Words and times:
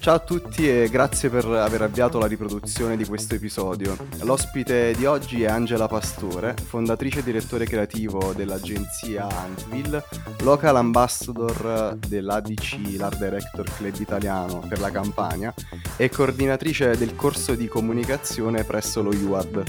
Ciao 0.00 0.14
a 0.14 0.18
tutti 0.18 0.66
e 0.66 0.88
grazie 0.88 1.28
per 1.28 1.44
aver 1.44 1.82
avviato 1.82 2.18
la 2.18 2.26
riproduzione 2.26 2.96
di 2.96 3.04
questo 3.04 3.34
episodio. 3.34 3.98
L'ospite 4.22 4.94
di 4.96 5.04
oggi 5.04 5.42
è 5.42 5.48
Angela 5.48 5.88
Pastore, 5.88 6.54
fondatrice 6.54 7.18
e 7.18 7.22
direttore 7.22 7.66
creativo 7.66 8.32
dell'agenzia 8.32 9.28
Antvil, 9.28 10.02
local 10.40 10.76
ambassador 10.76 11.98
dell'ADC, 12.08 12.96
l'Art 12.96 13.18
Director 13.18 13.70
Club 13.76 13.94
Italiano 14.00 14.64
per 14.66 14.80
la 14.80 14.90
Campania 14.90 15.52
e 15.98 16.08
coordinatrice 16.08 16.96
del 16.96 17.14
corso 17.14 17.54
di 17.54 17.68
comunicazione 17.68 18.64
presso 18.64 19.02
lo 19.02 19.10
UAD. 19.10 19.64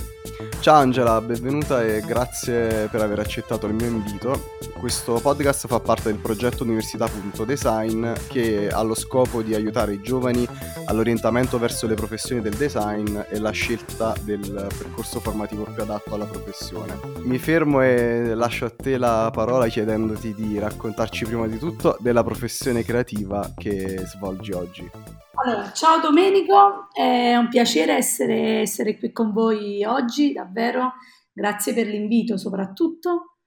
Ciao 0.62 0.76
Angela, 0.76 1.20
benvenuta 1.22 1.84
e 1.84 2.02
grazie 2.02 2.88
per 2.92 3.02
aver 3.02 3.18
accettato 3.18 3.66
il 3.66 3.74
mio 3.74 3.88
invito. 3.88 4.52
Questo 4.78 5.20
podcast 5.20 5.66
fa 5.66 5.80
parte 5.80 6.12
del 6.12 6.22
progetto 6.22 6.62
Università.design 6.62 8.12
che 8.28 8.70
ha 8.70 8.84
lo 8.84 8.94
scopo 8.94 9.42
di 9.42 9.56
aiutare 9.56 9.94
i 9.94 10.02
giovani 10.02 10.48
all'orientamento 10.86 11.58
verso 11.58 11.88
le 11.88 11.96
professioni 11.96 12.44
del 12.44 12.54
design 12.54 13.22
e 13.28 13.40
la 13.40 13.50
scelta 13.50 14.14
del 14.22 14.68
percorso 14.78 15.20
formativo 15.20 15.64
più 15.64 15.82
adatto 15.82 16.14
alla 16.14 16.26
professione. 16.26 16.96
Mi 17.24 17.40
fermo 17.40 17.82
e 17.82 18.36
lascio 18.36 18.66
a 18.66 18.70
te 18.70 19.00
la 19.00 19.32
parola 19.34 19.66
chiedendoti 19.66 20.36
di 20.36 20.60
raccontarci 20.60 21.26
prima 21.26 21.48
di 21.48 21.58
tutto 21.58 21.98
della 22.00 22.24
professione 22.24 22.84
creativa 22.84 23.52
che 23.58 24.04
svolgi 24.06 24.52
oggi. 24.52 24.92
Allora, 25.34 25.72
ciao 25.72 26.02
Domenico, 26.02 26.90
è 26.94 27.36
un 27.38 27.48
piacere 27.48 27.94
essere, 27.94 28.60
essere 28.60 28.98
qui 28.98 29.14
con 29.14 29.32
voi 29.32 29.84
oggi, 29.86 30.34
davvero. 30.34 30.94
Grazie 31.32 31.74
per 31.74 31.88
l'invito 31.88 32.38
soprattutto 32.38 33.38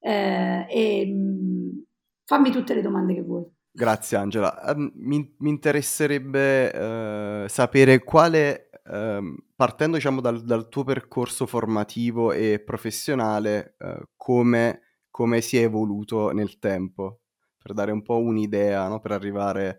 eh, 0.00 0.66
e 0.68 1.06
mm, 1.06 1.78
fammi 2.24 2.50
tutte 2.50 2.74
le 2.74 2.82
domande 2.82 3.14
che 3.14 3.22
vuoi. 3.22 3.44
Grazie 3.70 4.16
Angela. 4.16 4.74
Um, 4.74 4.90
mi, 4.96 5.36
mi, 5.38 5.50
interesserebbe 5.50 7.44
uh, 7.44 7.48
sapere 7.48 8.02
quale, 8.02 8.70
uh, 8.86 9.36
partendo 9.54 9.96
diciamo 9.96 10.20
dal, 10.20 10.42
dal, 10.42 10.68
tuo 10.68 10.82
percorso 10.82 11.46
formativo 11.46 12.32
e 12.32 12.60
professionale, 12.64 13.76
uh, 13.78 14.02
come, 14.16 14.80
come, 15.08 15.40
si 15.40 15.56
è 15.56 15.62
evoluto 15.62 16.32
nel 16.32 16.58
tempo, 16.58 17.20
per 17.62 17.74
dare 17.74 17.92
un 17.92 18.02
po' 18.02 18.18
un'idea, 18.18 18.88
no? 18.88 18.98
per 18.98 19.12
arrivare 19.12 19.68
a 19.68 19.76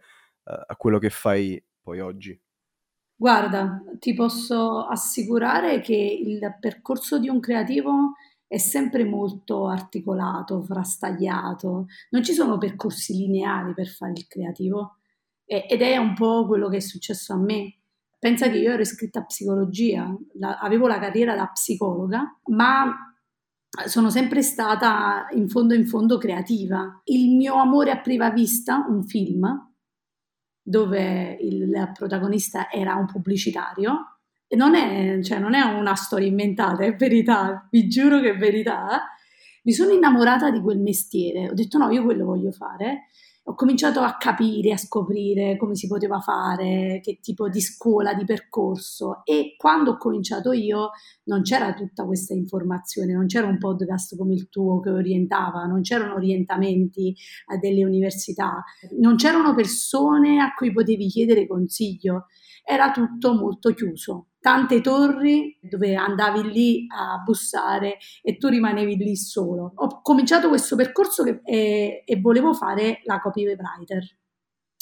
quello 0.77 0.99
che 0.99 1.09
fai 1.09 1.61
poi 1.81 1.99
oggi. 1.99 2.39
Guarda, 3.15 3.83
ti 3.99 4.13
posso 4.13 4.85
assicurare 4.85 5.81
che 5.81 5.93
il 5.95 6.55
percorso 6.59 7.19
di 7.19 7.27
un 7.27 7.39
creativo 7.41 8.13
è 8.47 8.57
sempre 8.57 9.03
molto 9.03 9.67
articolato, 9.67 10.61
frastagliato, 10.63 11.87
non 12.11 12.23
ci 12.23 12.33
sono 12.33 12.57
percorsi 12.57 13.13
lineari 13.13 13.73
per 13.73 13.87
fare 13.87 14.13
il 14.13 14.25
creativo 14.25 14.99
ed 15.45 15.81
è 15.81 15.97
un 15.97 16.13
po' 16.13 16.47
quello 16.47 16.69
che 16.69 16.77
è 16.77 16.79
successo 16.79 17.33
a 17.33 17.37
me. 17.37 17.79
Pensa 18.17 18.49
che 18.49 18.57
io 18.57 18.71
ero 18.71 18.81
iscritta 18.81 19.19
a 19.19 19.25
psicologia, 19.25 20.15
la, 20.33 20.57
avevo 20.59 20.87
la 20.87 20.99
carriera 20.99 21.35
da 21.35 21.47
psicologa, 21.47 22.39
ma 22.45 23.15
sono 23.85 24.09
sempre 24.09 24.41
stata 24.41 25.27
in 25.31 25.47
fondo 25.47 25.73
in 25.73 25.85
fondo 25.85 26.17
creativa. 26.17 27.01
Il 27.05 27.35
mio 27.35 27.55
amore 27.55 27.91
a 27.91 27.99
prima 27.99 28.29
vista, 28.29 28.85
un 28.87 29.03
film, 29.03 29.68
dove 30.69 31.35
il 31.41 31.91
protagonista 31.93 32.69
era 32.69 32.93
un 32.93 33.07
pubblicitario, 33.07 34.19
non 34.49 34.75
è, 34.75 35.19
cioè, 35.23 35.39
non 35.39 35.55
è 35.55 35.61
una 35.61 35.95
storia 35.95 36.27
inventata, 36.27 36.83
è 36.83 36.95
verità, 36.95 37.67
vi 37.71 37.87
giuro 37.87 38.19
che 38.19 38.31
è 38.31 38.37
verità. 38.37 39.07
Mi 39.63 39.71
sono 39.73 39.91
innamorata 39.91 40.51
di 40.51 40.61
quel 40.61 40.79
mestiere, 40.79 41.49
ho 41.49 41.53
detto 41.53 41.79
no, 41.79 41.89
io 41.89 42.03
quello 42.03 42.25
voglio 42.25 42.51
fare. 42.51 43.07
Ho 43.43 43.55
cominciato 43.55 44.01
a 44.01 44.15
capire, 44.17 44.73
a 44.73 44.77
scoprire 44.77 45.57
come 45.57 45.75
si 45.75 45.87
poteva 45.87 46.19
fare, 46.19 46.99
che 47.01 47.19
tipo 47.19 47.49
di 47.49 47.61
scuola, 47.61 48.13
di 48.13 48.23
percorso. 48.23 49.21
E 49.23 49.55
quando 49.57 49.91
ho 49.91 49.97
cominciato 49.97 50.51
io 50.51 50.91
non 51.23 51.41
c'era 51.41 51.73
tutta 51.73 52.05
questa 52.05 52.33
informazione, 52.33 53.13
non 53.13 53.25
c'era 53.25 53.47
un 53.47 53.57
podcast 53.57 54.15
come 54.17 54.33
il 54.35 54.49
tuo 54.49 54.79
che 54.79 54.91
orientava, 54.91 55.63
non 55.63 55.81
c'erano 55.81 56.15
orientamenti 56.15 57.15
a 57.47 57.57
delle 57.57 57.83
università, 57.83 58.63
non 58.99 59.15
c'erano 59.15 59.55
persone 59.55 60.39
a 60.39 60.53
cui 60.53 60.71
potevi 60.71 61.07
chiedere 61.07 61.47
consiglio, 61.47 62.27
era 62.63 62.91
tutto 62.91 63.33
molto 63.33 63.73
chiuso 63.73 64.28
tante 64.39 64.81
torri 64.81 65.57
dove 65.61 65.95
andavi 65.95 66.51
lì 66.51 66.85
a 66.87 67.17
bussare 67.19 67.97
e 68.21 68.37
tu 68.37 68.47
rimanevi 68.47 68.95
lì 68.95 69.15
solo. 69.15 69.71
Ho 69.75 70.01
cominciato 70.01 70.47
questo 70.47 70.75
percorso 70.75 71.23
che, 71.23 71.41
e, 71.43 72.03
e 72.05 72.19
volevo 72.19 72.53
fare 72.53 73.01
la 73.03 73.19
copywriter. 73.19 74.17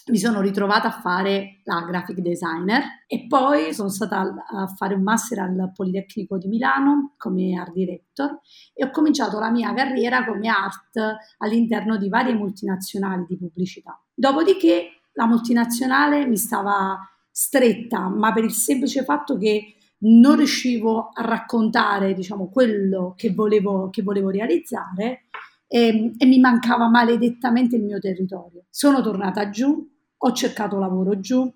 Mi 0.10 0.18
sono 0.18 0.40
ritrovata 0.40 0.88
a 0.88 1.02
fare 1.02 1.60
la 1.66 1.82
graphic 1.82 2.20
designer 2.20 2.82
e 3.08 3.28
poi 3.28 3.74
sono 3.74 3.90
stata 3.90 4.22
a 4.22 4.68
fare 4.68 4.94
un 4.94 5.04
master 5.04 5.40
al 5.40 5.72
Politecnico 5.74 6.38
di 6.38 6.48
Milano 6.48 7.16
come 7.18 7.60
art 7.60 7.74
director 7.74 8.40
e 8.74 8.86
ho 8.86 8.90
cominciato 8.90 9.38
la 9.38 9.52
mia 9.52 9.74
carriera 9.74 10.24
come 10.24 10.48
art 10.48 10.98
all'interno 11.40 11.98
di 11.98 12.08
varie 12.08 12.34
multinazionali 12.36 13.26
di 13.28 13.38
pubblicità. 13.38 14.02
Dopodiché 14.14 15.02
la 15.12 15.26
multinazionale 15.26 16.26
mi 16.26 16.38
stava 16.38 16.98
stretta, 17.38 18.10
ma 18.10 18.34
per 18.34 18.46
il 18.46 18.52
semplice 18.52 19.04
fatto 19.04 19.38
che 19.38 19.76
non 20.00 20.38
riuscivo 20.38 21.12
a 21.14 21.22
raccontare, 21.22 22.16
diciamo, 22.16 22.50
quello 22.50 23.14
che 23.16 23.32
volevo, 23.32 23.92
che 23.92 24.02
volevo 24.02 24.32
realizzare 24.32 25.26
e, 25.68 25.88
ehm, 25.88 26.14
e 26.18 26.26
mi 26.26 26.40
mancava 26.40 26.90
maledettamente 26.90 27.76
il 27.76 27.84
mio 27.84 28.00
territorio. 28.00 28.66
Sono 28.72 29.04
tornata 29.04 29.52
giù, 29.52 29.88
ho 30.18 30.32
cercato 30.32 30.80
lavoro 30.80 31.20
giù, 31.20 31.48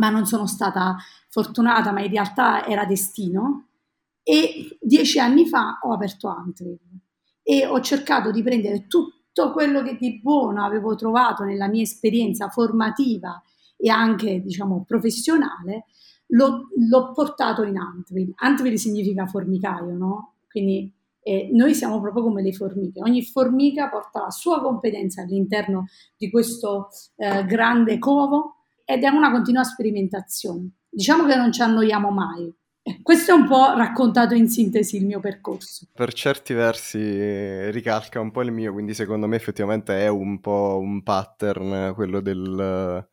ma 0.00 0.10
non 0.10 0.26
sono 0.26 0.48
stata 0.48 0.96
fortunata, 1.28 1.92
ma 1.92 2.00
in 2.02 2.10
realtà 2.10 2.66
era 2.66 2.84
destino. 2.84 3.68
E 4.24 4.76
dieci 4.80 5.20
anni 5.20 5.46
fa 5.46 5.78
ho 5.82 5.92
aperto 5.92 6.26
Antwerp 6.26 6.80
e 7.44 7.64
ho 7.64 7.80
cercato 7.80 8.32
di 8.32 8.42
prendere 8.42 8.88
tutto 8.88 9.52
quello 9.52 9.82
che 9.82 9.96
di 9.96 10.18
buono 10.20 10.64
avevo 10.64 10.96
trovato 10.96 11.44
nella 11.44 11.68
mia 11.68 11.82
esperienza 11.82 12.48
formativa 12.48 13.40
e 13.80 13.88
anche 13.88 14.40
diciamo 14.42 14.84
professionale, 14.86 15.86
l'ho, 16.28 16.68
l'ho 16.88 17.12
portato 17.12 17.62
in 17.62 17.78
Antwil. 17.78 18.32
Antwil 18.36 18.78
significa 18.78 19.26
formicaio, 19.26 19.96
no? 19.96 20.34
Quindi 20.48 20.92
eh, 21.22 21.48
noi 21.52 21.74
siamo 21.74 22.00
proprio 22.00 22.22
come 22.22 22.42
le 22.42 22.52
formiche, 22.52 23.00
ogni 23.02 23.22
formica 23.22 23.88
porta 23.88 24.22
la 24.22 24.30
sua 24.30 24.60
competenza 24.60 25.22
all'interno 25.22 25.86
di 26.16 26.30
questo 26.30 26.88
eh, 27.16 27.44
grande 27.44 27.98
covo 27.98 28.64
ed 28.84 29.04
è 29.04 29.08
una 29.08 29.30
continua 29.30 29.62
sperimentazione. 29.62 30.70
Diciamo 30.88 31.26
che 31.26 31.36
non 31.36 31.52
ci 31.52 31.62
annoiamo 31.62 32.10
mai, 32.10 32.52
questo 33.02 33.32
è 33.32 33.34
un 33.34 33.46
po' 33.46 33.74
raccontato 33.76 34.34
in 34.34 34.48
sintesi 34.48 34.96
il 34.96 35.06
mio 35.06 35.20
percorso. 35.20 35.86
Per 35.92 36.12
certi 36.12 36.54
versi 36.54 36.98
eh, 36.98 37.70
ricalca 37.70 38.20
un 38.20 38.30
po' 38.30 38.42
il 38.42 38.50
mio, 38.50 38.72
quindi 38.72 38.94
secondo 38.94 39.26
me 39.26 39.36
effettivamente 39.36 40.00
è 40.00 40.08
un 40.08 40.40
po' 40.40 40.78
un 40.80 41.02
pattern 41.02 41.92
quello 41.94 42.20
del, 42.20 43.06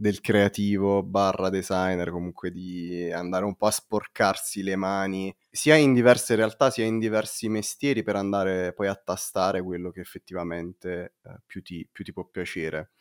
del 0.00 0.22
creativo 0.22 1.02
barra 1.02 1.50
designer, 1.50 2.10
comunque 2.10 2.50
di 2.50 3.12
andare 3.12 3.44
un 3.44 3.54
po' 3.54 3.66
a 3.66 3.70
sporcarsi 3.70 4.62
le 4.62 4.74
mani, 4.74 5.36
sia 5.50 5.76
in 5.76 5.92
diverse 5.92 6.36
realtà, 6.36 6.70
sia 6.70 6.86
in 6.86 6.98
diversi 6.98 7.50
mestieri, 7.50 8.02
per 8.02 8.16
andare 8.16 8.72
poi 8.72 8.86
a 8.86 8.94
tastare 8.94 9.60
quello 9.62 9.90
che 9.90 10.00
effettivamente 10.00 11.16
eh, 11.22 11.40
più, 11.44 11.62
ti, 11.62 11.86
più 11.92 12.02
ti 12.02 12.14
può 12.14 12.24
piacere. 12.24 12.92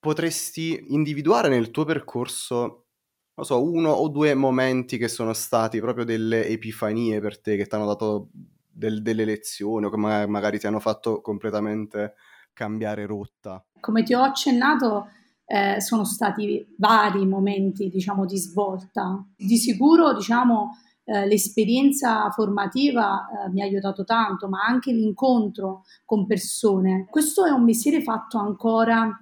Potresti 0.00 0.86
individuare 0.88 1.48
nel 1.48 1.70
tuo 1.70 1.84
percorso 1.84 2.86
non 3.34 3.46
so, 3.46 3.62
uno 3.62 3.90
o 3.90 4.08
due 4.08 4.34
momenti 4.34 4.98
che 4.98 5.06
sono 5.06 5.32
stati 5.32 5.78
proprio 5.78 6.04
delle 6.04 6.44
epifanie 6.48 7.20
per 7.20 7.40
te, 7.40 7.56
che 7.56 7.66
ti 7.66 7.74
hanno 7.76 7.86
dato 7.86 8.30
del, 8.68 9.00
delle 9.00 9.24
lezioni 9.24 9.86
o 9.86 9.90
che 9.90 9.96
magari 9.96 10.58
ti 10.58 10.66
hanno 10.66 10.80
fatto 10.80 11.20
completamente 11.20 12.14
cambiare 12.52 13.06
rotta? 13.06 13.64
Come 13.78 14.02
ti 14.02 14.12
ho 14.12 14.22
accennato, 14.22 15.08
eh, 15.52 15.82
sono 15.82 16.04
stati 16.04 16.66
vari 16.78 17.26
momenti 17.26 17.90
diciamo, 17.90 18.24
di 18.24 18.38
svolta. 18.38 19.22
Di 19.36 19.58
sicuro 19.58 20.14
diciamo, 20.14 20.78
eh, 21.04 21.26
l'esperienza 21.26 22.30
formativa 22.30 23.28
eh, 23.28 23.50
mi 23.50 23.60
ha 23.60 23.64
aiutato 23.64 24.02
tanto, 24.02 24.48
ma 24.48 24.64
anche 24.64 24.92
l'incontro 24.92 25.82
con 26.06 26.26
persone. 26.26 27.06
Questo 27.10 27.44
è 27.44 27.50
un 27.50 27.64
mestiere 27.64 28.02
fatto 28.02 28.38
ancora 28.38 29.14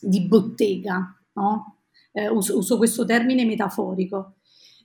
di 0.00 0.28
bottega, 0.28 1.12
no? 1.32 1.78
Eh, 2.12 2.28
uso, 2.28 2.56
uso 2.56 2.76
questo 2.76 3.04
termine 3.04 3.44
metaforico 3.44 4.34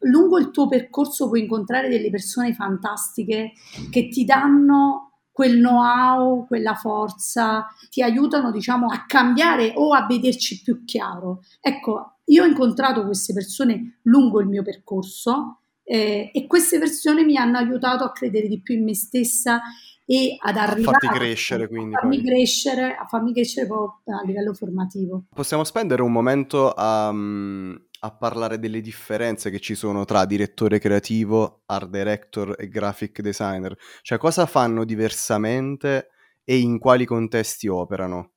lungo 0.05 0.37
il 0.37 0.51
tuo 0.51 0.67
percorso 0.67 1.29
puoi 1.29 1.41
incontrare 1.41 1.87
delle 1.87 2.09
persone 2.09 2.53
fantastiche 2.53 3.53
che 3.89 4.09
ti 4.09 4.25
danno 4.25 5.12
quel 5.33 5.57
know-how, 5.57 6.45
quella 6.45 6.75
forza, 6.75 7.65
ti 7.89 8.03
aiutano, 8.03 8.51
diciamo, 8.51 8.85
a 8.85 9.03
cambiare 9.05 9.73
o 9.75 9.93
a 9.93 10.05
vederci 10.05 10.61
più 10.61 10.85
chiaro. 10.85 11.41
Ecco, 11.59 12.19
io 12.25 12.43
ho 12.43 12.45
incontrato 12.45 13.03
queste 13.03 13.33
persone 13.33 13.99
lungo 14.03 14.39
il 14.39 14.47
mio 14.47 14.61
percorso 14.61 15.61
eh, 15.83 16.29
e 16.31 16.47
queste 16.47 16.77
persone 16.77 17.25
mi 17.25 17.35
hanno 17.35 17.57
aiutato 17.57 18.03
a 18.03 18.11
credere 18.11 18.47
di 18.47 18.61
più 18.61 18.75
in 18.75 18.83
me 18.83 18.93
stessa 18.93 19.59
e 20.05 20.37
ad 20.39 20.55
arrivare 20.55 20.97
a 20.97 20.99
farti 20.99 21.17
crescere, 21.17 21.67
quindi, 21.67 21.95
a 21.95 21.99
farmi 21.99 22.21
poi. 22.21 22.25
crescere, 22.25 22.95
a 22.95 23.05
farmi 23.05 23.33
crescere 23.33 23.65
proprio 23.65 24.17
a 24.17 24.21
livello 24.23 24.53
formativo. 24.53 25.23
Possiamo 25.33 25.63
spendere 25.63 26.03
un 26.03 26.11
momento 26.11 26.71
a, 26.71 27.11
mm, 27.11 27.75
a 28.05 28.11
parlare 28.11 28.59
delle 28.59 28.81
differenze 28.81 29.49
che 29.49 29.59
ci 29.59 29.75
sono 29.75 30.03
tra 30.03 30.25
direttore 30.25 30.77
creativo, 30.77 31.61
art 31.67 31.89
director 31.89 32.55
e 32.59 32.67
graphic 32.67 33.21
designer. 33.21 33.77
Cioè, 34.01 34.17
cosa 34.17 34.45
fanno 34.45 34.83
diversamente 34.83 36.09
e 36.43 36.59
in 36.59 36.79
quali 36.79 37.05
contesti 37.05 37.67
operano? 37.67 38.31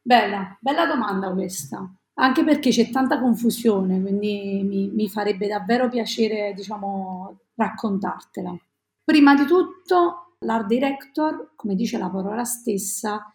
Bella, 0.00 0.56
bella 0.60 0.86
domanda 0.86 1.32
questa. 1.32 1.92
Anche 2.20 2.44
perché 2.44 2.70
c'è 2.70 2.88
tanta 2.90 3.20
confusione, 3.20 4.00
quindi 4.00 4.62
mi, 4.64 4.88
mi 4.88 5.08
farebbe 5.08 5.48
davvero 5.48 5.88
piacere, 5.88 6.52
diciamo, 6.54 7.40
raccontartela. 7.56 8.56
Prima 9.02 9.34
di 9.34 9.44
tutto, 9.44 10.36
l'art 10.40 10.66
director, 10.66 11.52
come 11.56 11.74
dice 11.74 11.98
la 11.98 12.10
parola 12.10 12.44
stessa, 12.44 13.32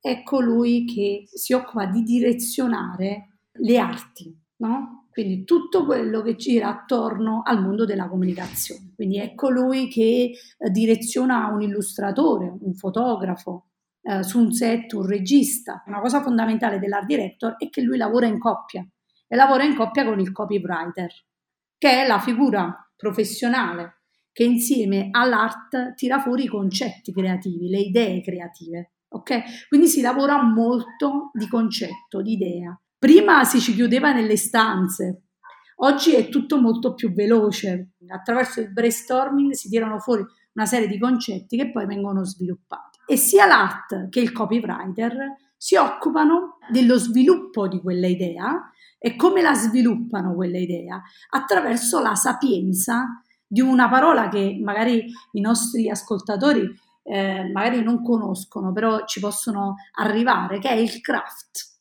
è 0.00 0.22
colui 0.22 0.84
che 0.84 1.24
si 1.32 1.52
occupa 1.52 1.86
di 1.86 2.02
direzionare 2.02 3.38
le 3.52 3.78
arti, 3.78 4.43
no? 4.66 5.08
Quindi 5.10 5.44
tutto 5.44 5.84
quello 5.84 6.22
che 6.22 6.34
gira 6.34 6.68
attorno 6.68 7.42
al 7.44 7.62
mondo 7.62 7.84
della 7.84 8.08
comunicazione. 8.08 8.92
Quindi 8.96 9.20
è 9.20 9.34
colui 9.34 9.88
che 9.88 10.32
eh, 10.58 10.70
direziona 10.70 11.46
un 11.48 11.62
illustratore, 11.62 12.52
un 12.60 12.74
fotografo, 12.74 13.68
eh, 14.02 14.22
su 14.24 14.40
un 14.40 14.52
set, 14.52 14.92
un 14.92 15.06
regista. 15.06 15.84
Una 15.86 16.00
cosa 16.00 16.20
fondamentale 16.20 16.78
dell'art 16.78 17.06
director 17.06 17.54
è 17.56 17.68
che 17.68 17.80
lui 17.80 17.96
lavora 17.96 18.26
in 18.26 18.38
coppia 18.38 18.84
e 19.26 19.36
lavora 19.36 19.62
in 19.64 19.76
coppia 19.76 20.04
con 20.04 20.18
il 20.18 20.32
copywriter, 20.32 21.10
che 21.78 22.02
è 22.02 22.06
la 22.06 22.18
figura 22.18 22.76
professionale 22.96 24.00
che 24.32 24.42
insieme 24.42 25.08
all'art 25.12 25.94
tira 25.94 26.18
fuori 26.18 26.44
i 26.44 26.48
concetti 26.48 27.12
creativi, 27.12 27.68
le 27.68 27.78
idee 27.78 28.20
creative. 28.20 28.94
Ok? 29.10 29.68
Quindi 29.68 29.86
si 29.86 30.00
lavora 30.00 30.42
molto 30.42 31.30
di 31.32 31.46
concetto, 31.46 32.20
di 32.20 32.32
idea. 32.32 32.76
Prima 33.04 33.44
si 33.44 33.60
ci 33.60 33.74
chiudeva 33.74 34.14
nelle 34.14 34.38
stanze, 34.38 35.24
oggi 35.76 36.14
è 36.14 36.30
tutto 36.30 36.58
molto 36.58 36.94
più 36.94 37.12
veloce. 37.12 37.90
Attraverso 38.08 38.62
il 38.62 38.72
brainstorming 38.72 39.52
si 39.52 39.68
tirano 39.68 39.98
fuori 39.98 40.24
una 40.54 40.64
serie 40.64 40.88
di 40.88 40.98
concetti 40.98 41.58
che 41.58 41.70
poi 41.70 41.84
vengono 41.84 42.24
sviluppati. 42.24 43.00
E 43.06 43.18
sia 43.18 43.44
l'art 43.44 44.08
che 44.08 44.20
il 44.20 44.32
copywriter 44.32 45.36
si 45.54 45.76
occupano 45.76 46.56
dello 46.70 46.96
sviluppo 46.96 47.68
di 47.68 47.78
quella 47.78 48.06
idea 48.06 48.70
e 48.98 49.16
come 49.16 49.42
la 49.42 49.52
sviluppano 49.52 50.34
quella 50.34 50.56
idea 50.56 51.02
attraverso 51.28 52.00
la 52.00 52.14
sapienza 52.14 53.22
di 53.46 53.60
una 53.60 53.86
parola 53.90 54.30
che 54.30 54.58
magari 54.62 55.04
i 55.32 55.40
nostri 55.42 55.90
ascoltatori 55.90 56.74
eh, 57.02 57.50
magari 57.52 57.82
non 57.82 58.02
conoscono, 58.02 58.72
però 58.72 59.04
ci 59.04 59.20
possono 59.20 59.74
arrivare, 59.96 60.58
che 60.58 60.70
è 60.70 60.76
il 60.76 61.02
craft. 61.02 61.73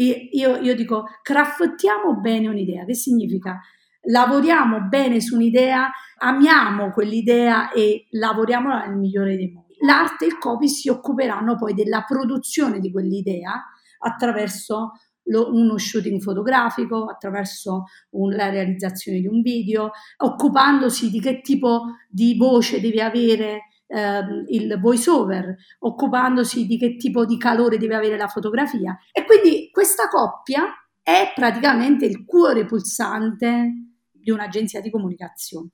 Io, 0.00 0.56
io 0.56 0.74
dico, 0.76 1.06
craftiamo 1.22 2.20
bene 2.20 2.46
un'idea, 2.46 2.84
che 2.84 2.94
significa? 2.94 3.58
Lavoriamo 4.02 4.82
bene 4.82 5.20
su 5.20 5.34
un'idea, 5.34 5.90
amiamo 6.18 6.90
quell'idea 6.92 7.72
e 7.72 8.06
lavoriamo 8.10 8.78
nel 8.86 8.96
migliore 8.96 9.36
dei 9.36 9.50
modi. 9.50 9.74
L'arte 9.84 10.24
e 10.24 10.28
il 10.28 10.38
copy 10.38 10.68
si 10.68 10.88
occuperanno 10.88 11.56
poi 11.56 11.74
della 11.74 12.04
produzione 12.06 12.78
di 12.78 12.92
quell'idea 12.92 13.64
attraverso 13.98 14.92
lo, 15.24 15.52
uno 15.52 15.76
shooting 15.78 16.20
fotografico, 16.20 17.06
attraverso 17.06 17.84
un, 18.10 18.34
la 18.34 18.50
realizzazione 18.50 19.18
di 19.18 19.26
un 19.26 19.40
video, 19.40 19.90
occupandosi 20.18 21.10
di 21.10 21.20
che 21.20 21.40
tipo 21.40 21.86
di 22.08 22.36
voce 22.36 22.80
deve 22.80 23.02
avere 23.02 23.62
ehm, 23.88 24.44
il 24.48 24.78
voice 24.78 25.10
over, 25.10 25.56
occupandosi 25.80 26.66
di 26.66 26.78
che 26.78 26.96
tipo 26.96 27.24
di 27.24 27.36
calore 27.36 27.78
deve 27.78 27.96
avere 27.96 28.16
la 28.16 28.28
fotografia. 28.28 28.96
E 29.10 29.24
quindi 29.24 29.70
questa 29.72 30.08
coppia 30.08 30.66
è 31.02 31.32
praticamente 31.34 32.04
il 32.04 32.24
cuore 32.24 32.64
pulsante 32.66 33.72
di 34.12 34.30
un'agenzia 34.30 34.80
di 34.80 34.90
comunicazione. 34.90 35.70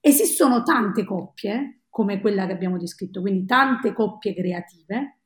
Esistono 0.00 0.62
tante 0.62 1.04
coppie, 1.04 1.82
come 1.88 2.20
quella 2.20 2.46
che 2.46 2.52
abbiamo 2.52 2.76
descritto, 2.76 3.20
quindi 3.20 3.46
tante 3.46 3.92
coppie 3.92 4.34
creative, 4.34 5.20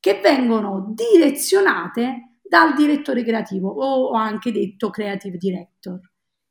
che 0.00 0.20
vengono 0.22 0.94
direzionate 0.94 2.38
dal 2.42 2.74
direttore 2.74 3.24
creativo 3.24 3.68
o 3.68 4.12
anche 4.12 4.52
detto 4.52 4.90
creative 4.90 5.36
director. 5.36 6.00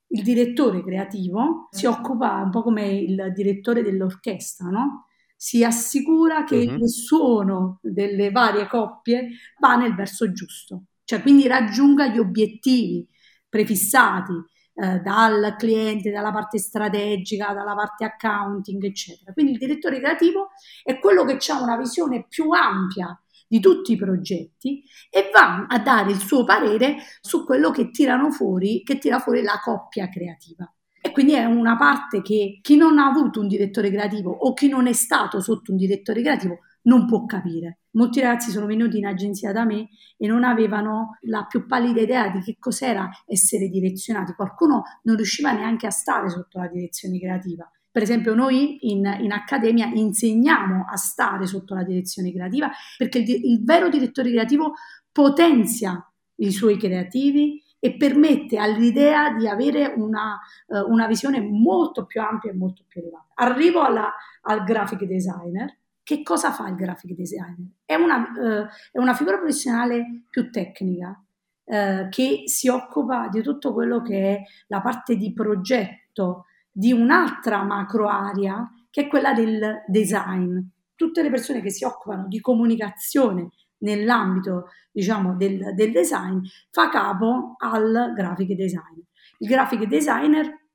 Il 0.08 0.24
direttore 0.24 0.84
creativo 0.84 1.68
si 1.72 1.86
occupa 1.86 2.42
un 2.42 2.52
po' 2.52 2.62
come 2.62 2.88
il 2.88 3.32
direttore 3.34 3.82
dell'orchestra, 3.82 4.70
no? 4.70 5.08
Si 5.36 5.64
assicura 5.64 6.44
che 6.44 6.56
uh-huh. 6.58 6.76
il 6.76 6.90
suono 6.90 7.80
delle 7.82 8.32
varie 8.32 8.68
coppie 8.68 9.30
va 9.60 9.76
nel 9.76 9.94
verso 9.94 10.32
giusto, 10.32 10.86
cioè 11.04 11.22
quindi 11.22 11.48
raggiunga 11.48 12.08
gli 12.08 12.20
obiettivi 12.20 13.06
prefissati 13.50 14.34
eh, 14.78 15.00
dal 15.00 15.56
cliente, 15.58 16.12
dalla 16.12 16.32
parte 16.32 16.58
strategica, 16.58 17.54
dalla 17.54 17.76
parte 17.76 18.06
accounting, 18.06 18.84
eccetera. 18.84 19.34
Quindi 19.34 19.54
il 19.54 19.58
direttore 19.58 20.00
creativo 20.00 20.50
è 20.84 21.00
quello 21.00 21.24
che 21.26 21.38
ha 21.52 21.62
una 21.62 21.78
visione 21.78 22.26
più 22.28 22.50
ampia 22.52 23.18
di 23.48 23.60
tutti 23.60 23.94
i 23.94 23.98
progetti 23.98 24.84
e 25.10 25.30
va 25.34 25.66
a 25.68 25.80
dare 25.80 26.12
il 26.12 26.18
suo 26.18 26.44
parere 26.44 26.98
su 27.22 27.46
quello 27.46 27.72
che 27.72 27.92
tirano 27.92 28.32
fuori, 28.32 28.82
che 28.84 28.98
tira 28.98 29.20
fuori 29.20 29.42
la 29.42 29.60
coppia 29.64 30.10
creativa. 30.10 30.70
E 31.02 31.12
quindi 31.12 31.34
è 31.34 31.46
una 31.46 31.78
parte 31.78 32.24
che 32.24 32.60
chi 32.62 32.76
non 32.76 32.98
ha 32.98 33.06
avuto 33.06 33.40
un 33.40 33.48
direttore 33.48 33.92
creativo 33.92 34.32
o 34.32 34.54
chi 34.54 34.68
non 34.68 34.88
è 34.88 34.94
stato 34.94 35.40
sotto 35.40 35.72
un 35.72 35.78
direttore 35.78 36.22
creativo 36.22 36.60
non 36.86 37.06
può 37.06 37.26
capire. 37.26 37.82
Molti 37.92 38.22
ragazzi 38.22 38.50
sono 38.50 38.66
venuti 38.66 38.98
in 38.98 39.06
agenzia 39.06 39.52
da 39.52 39.66
me 39.66 39.90
e 40.18 40.28
non 40.28 40.44
avevano 40.44 41.18
la 41.22 41.46
più 41.46 41.66
pallida 41.66 42.02
idea 42.02 42.30
di 42.30 42.42
che 42.42 42.58
cos'era 42.60 43.10
essere 43.26 43.70
direzionati. 43.70 44.34
Qualcuno 44.34 44.82
non 45.04 45.16
riusciva 45.16 45.52
neanche 45.52 45.88
a 45.88 45.92
stare 45.92 46.30
sotto 46.30 46.60
la 46.60 46.68
direzione 46.68 47.20
creativa. 47.20 47.70
Per 47.96 48.04
esempio 48.04 48.36
noi 48.36 48.92
in, 48.92 49.06
in, 49.22 49.32
accademia 49.32 49.86
insegniamo 49.86 50.86
a 50.86 50.98
stare 50.98 51.46
sotto 51.46 51.74
la 51.74 51.84
direzione 51.84 52.34
creativa 52.34 52.70
perché 52.98 53.20
il, 53.20 53.30
il 53.30 53.64
vero 53.64 53.88
direttore 53.88 54.32
creativo 54.32 54.74
potenzia 55.14 56.06
i 56.40 56.52
suoi 56.52 56.78
creativi 56.78 57.64
e 57.80 57.96
permette 57.96 58.58
all'idea 58.58 59.34
di 59.34 59.48
avere 59.48 59.94
una, 59.96 60.38
uh, 60.66 60.92
una 60.92 61.08
visione 61.08 61.40
molto 61.40 62.06
più 62.06 62.20
ampia 62.20 62.52
e 62.52 62.54
molto 62.54 62.84
più 62.86 63.00
elevata. 63.00 63.28
Arrivo 63.36 63.82
alla, 63.82 64.14
al 64.42 64.66
graphic 64.66 65.06
designer. 65.06 65.78
Che 66.04 66.22
cosa 66.22 66.52
fa 66.52 66.68
il 66.68 66.76
graphic 66.76 67.16
designer? 67.16 67.70
È 67.86 67.96
una, 67.96 68.18
uh, 68.18 68.66
è 68.92 68.98
una 68.98 69.14
figura 69.14 69.38
professionale 69.38 70.24
più 70.30 70.52
tecnica 70.52 71.18
uh, 71.64 72.10
che 72.10 72.44
si 72.44 72.68
occupa 72.68 73.30
di 73.30 73.42
tutto 73.42 73.72
quello 73.72 74.02
che 74.02 74.36
è 74.36 74.42
la 74.68 74.82
parte 74.82 75.16
di 75.16 75.32
progetto, 75.32 76.48
di 76.78 76.92
un'altra 76.92 77.64
macro 77.64 78.10
area 78.10 78.70
che 78.90 79.04
è 79.04 79.08
quella 79.08 79.32
del 79.32 79.84
design. 79.88 80.60
Tutte 80.94 81.22
le 81.22 81.30
persone 81.30 81.62
che 81.62 81.70
si 81.70 81.86
occupano 81.86 82.28
di 82.28 82.42
comunicazione 82.42 83.52
nell'ambito 83.78 84.72
diciamo, 84.92 85.38
del, 85.38 85.74
del 85.74 85.92
design 85.92 86.40
fa 86.72 86.90
capo 86.90 87.56
al 87.60 88.12
graphic 88.14 88.56
design. 88.56 89.00
Il 89.38 89.48
graphic 89.48 89.86
designer 89.86 90.68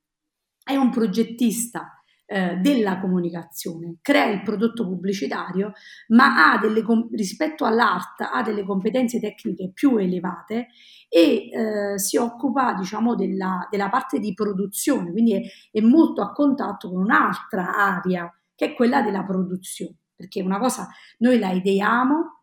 è 0.65 0.75
un 0.75 0.91
progettista 0.91 2.00
eh, 2.33 2.59
della 2.59 3.01
comunicazione, 3.01 3.97
crea 4.01 4.27
il 4.27 4.43
prodotto 4.43 4.87
pubblicitario, 4.87 5.73
ma 6.11 6.53
ha 6.53 6.59
delle, 6.59 6.85
rispetto 7.11 7.65
all'art 7.65 8.21
ha 8.21 8.41
delle 8.43 8.63
competenze 8.63 9.19
tecniche 9.19 9.73
più 9.75 9.97
elevate 9.97 10.69
e 11.09 11.49
eh, 11.51 11.99
si 11.99 12.17
occupa 12.19 12.75
diciamo 12.75 13.17
della, 13.17 13.67
della, 13.69 13.89
parte 13.89 14.21
di 14.21 14.33
produzione, 14.33 15.11
quindi 15.11 15.35
è, 15.35 15.41
è 15.73 15.81
molto 15.81 16.23
a 16.23 16.31
contatto 16.31 16.89
con 16.89 17.03
un'altra 17.03 17.75
area 17.75 18.33
che 18.55 18.67
è 18.67 18.75
quella 18.75 19.03
della 19.03 19.25
produzione, 19.25 19.97
perché 20.15 20.41
una 20.41 20.61
cosa 20.61 20.87
noi 21.19 21.37
la 21.41 21.51
ideiamo, 21.51 22.43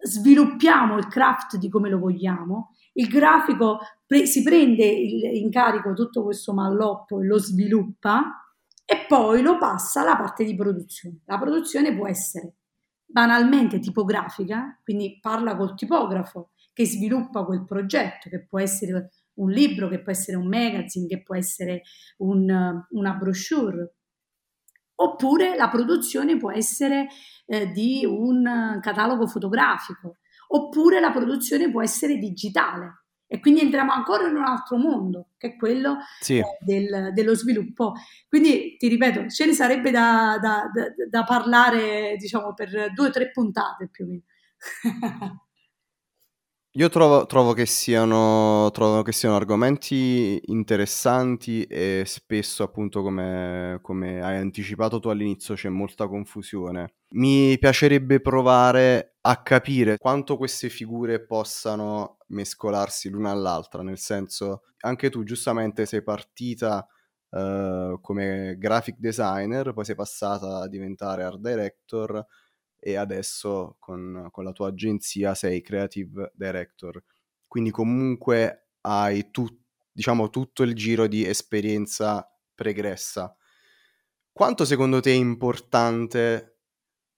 sviluppiamo 0.00 0.96
il 0.96 1.08
craft 1.08 1.56
di 1.56 1.68
come 1.68 1.88
lo 1.88 1.98
vogliamo, 1.98 2.76
il 2.92 3.08
grafico 3.08 3.80
pre- 4.06 4.26
si 4.26 4.44
prende 4.44 4.86
il, 4.86 5.24
in 5.38 5.50
carico 5.50 5.92
tutto 5.92 6.22
questo 6.22 6.52
malloppo 6.52 7.20
e 7.20 7.26
lo 7.26 7.38
sviluppa 7.40 8.44
e 8.90 9.04
poi 9.06 9.42
lo 9.42 9.58
passa 9.58 10.00
alla 10.00 10.16
parte 10.16 10.44
di 10.44 10.54
produzione. 10.54 11.18
La 11.26 11.38
produzione 11.38 11.94
può 11.94 12.08
essere 12.08 12.54
banalmente 13.04 13.80
tipografica, 13.80 14.80
quindi 14.82 15.18
parla 15.20 15.56
col 15.56 15.74
tipografo 15.74 16.52
che 16.72 16.86
sviluppa 16.86 17.44
quel 17.44 17.66
progetto, 17.66 18.30
che 18.30 18.46
può 18.46 18.58
essere 18.58 19.10
un 19.34 19.50
libro, 19.50 19.88
che 19.88 20.00
può 20.00 20.10
essere 20.10 20.38
un 20.38 20.48
magazine, 20.48 21.06
che 21.06 21.22
può 21.22 21.36
essere 21.36 21.82
un, 22.18 22.82
una 22.88 23.12
brochure. 23.12 23.96
Oppure 24.94 25.54
la 25.54 25.68
produzione 25.68 26.38
può 26.38 26.50
essere 26.50 27.08
eh, 27.44 27.70
di 27.70 28.06
un 28.06 28.78
catalogo 28.80 29.26
fotografico, 29.26 30.16
oppure 30.48 30.98
la 30.98 31.10
produzione 31.10 31.70
può 31.70 31.82
essere 31.82 32.16
digitale 32.16 33.07
E 33.30 33.40
quindi 33.40 33.60
entriamo 33.60 33.92
ancora 33.92 34.26
in 34.26 34.36
un 34.36 34.44
altro 34.44 34.78
mondo, 34.78 35.28
che 35.36 35.48
è 35.48 35.56
quello 35.56 35.98
sì. 36.18 36.38
eh, 36.38 36.44
del, 36.60 37.12
dello 37.12 37.34
sviluppo. 37.34 37.92
Quindi 38.26 38.76
ti 38.78 38.88
ripeto, 38.88 39.28
ce 39.28 39.44
ne 39.44 39.52
sarebbe 39.52 39.90
da, 39.90 40.38
da, 40.40 40.70
da, 40.72 40.86
da 41.08 41.24
parlare, 41.24 42.16
diciamo, 42.16 42.54
per 42.54 42.92
due 42.94 43.08
o 43.08 43.10
tre 43.10 43.30
puntate 43.30 43.88
più 43.88 44.04
o 44.04 44.08
meno. 44.08 44.22
Io 46.78 46.88
trovo, 46.90 47.26
trovo, 47.26 47.54
che 47.54 47.66
siano, 47.66 48.70
trovo, 48.72 49.02
che 49.02 49.10
siano, 49.10 49.34
argomenti 49.34 50.40
interessanti 50.44 51.64
e 51.64 52.04
spesso, 52.06 52.62
appunto, 52.62 53.02
come, 53.02 53.80
come, 53.82 54.22
hai 54.22 54.36
anticipato 54.36 55.00
tu 55.00 55.08
all'inizio, 55.08 55.56
c'è 55.56 55.70
molta 55.70 56.06
confusione. 56.06 56.94
Mi 57.14 57.58
piacerebbe 57.58 58.20
provare 58.20 59.16
a 59.22 59.42
capire 59.42 59.98
quanto 59.98 60.36
queste 60.36 60.68
figure 60.68 61.26
possano 61.26 62.18
mescolarsi 62.28 63.08
l'una 63.08 63.32
all'altra, 63.32 63.82
nel 63.82 63.98
senso, 63.98 64.62
anche 64.82 65.10
tu 65.10 65.24
giustamente 65.24 65.84
sei 65.84 66.04
partita 66.04 66.86
uh, 67.30 68.00
come 68.00 68.54
graphic 68.56 68.98
designer, 69.00 69.72
poi 69.72 69.84
sei 69.84 69.96
passata 69.96 70.60
a 70.60 70.68
diventare 70.68 71.24
art 71.24 71.40
director 71.40 72.24
e 72.78 72.96
adesso 72.96 73.76
con, 73.78 74.28
con 74.30 74.44
la 74.44 74.52
tua 74.52 74.68
agenzia 74.68 75.34
sei 75.34 75.60
creative 75.60 76.32
director. 76.34 77.02
Quindi 77.46 77.70
comunque 77.70 78.68
hai 78.82 79.30
tu, 79.30 79.46
diciamo, 79.90 80.30
tutto 80.30 80.62
il 80.62 80.74
giro 80.74 81.06
di 81.06 81.26
esperienza 81.26 82.28
pregressa. 82.54 83.34
Quanto 84.32 84.64
secondo 84.64 85.00
te 85.00 85.10
è 85.10 85.14
importante, 85.14 86.58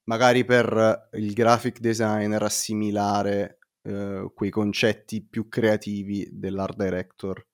magari 0.05 0.43
per 0.43 1.09
il 1.13 1.33
graphic 1.33 1.79
designer, 1.79 2.41
assimilare 2.41 3.59
eh, 3.83 4.31
quei 4.33 4.49
concetti 4.49 5.23
più 5.23 5.47
creativi 5.47 6.27
dell'art 6.31 6.77
director? 6.77 7.45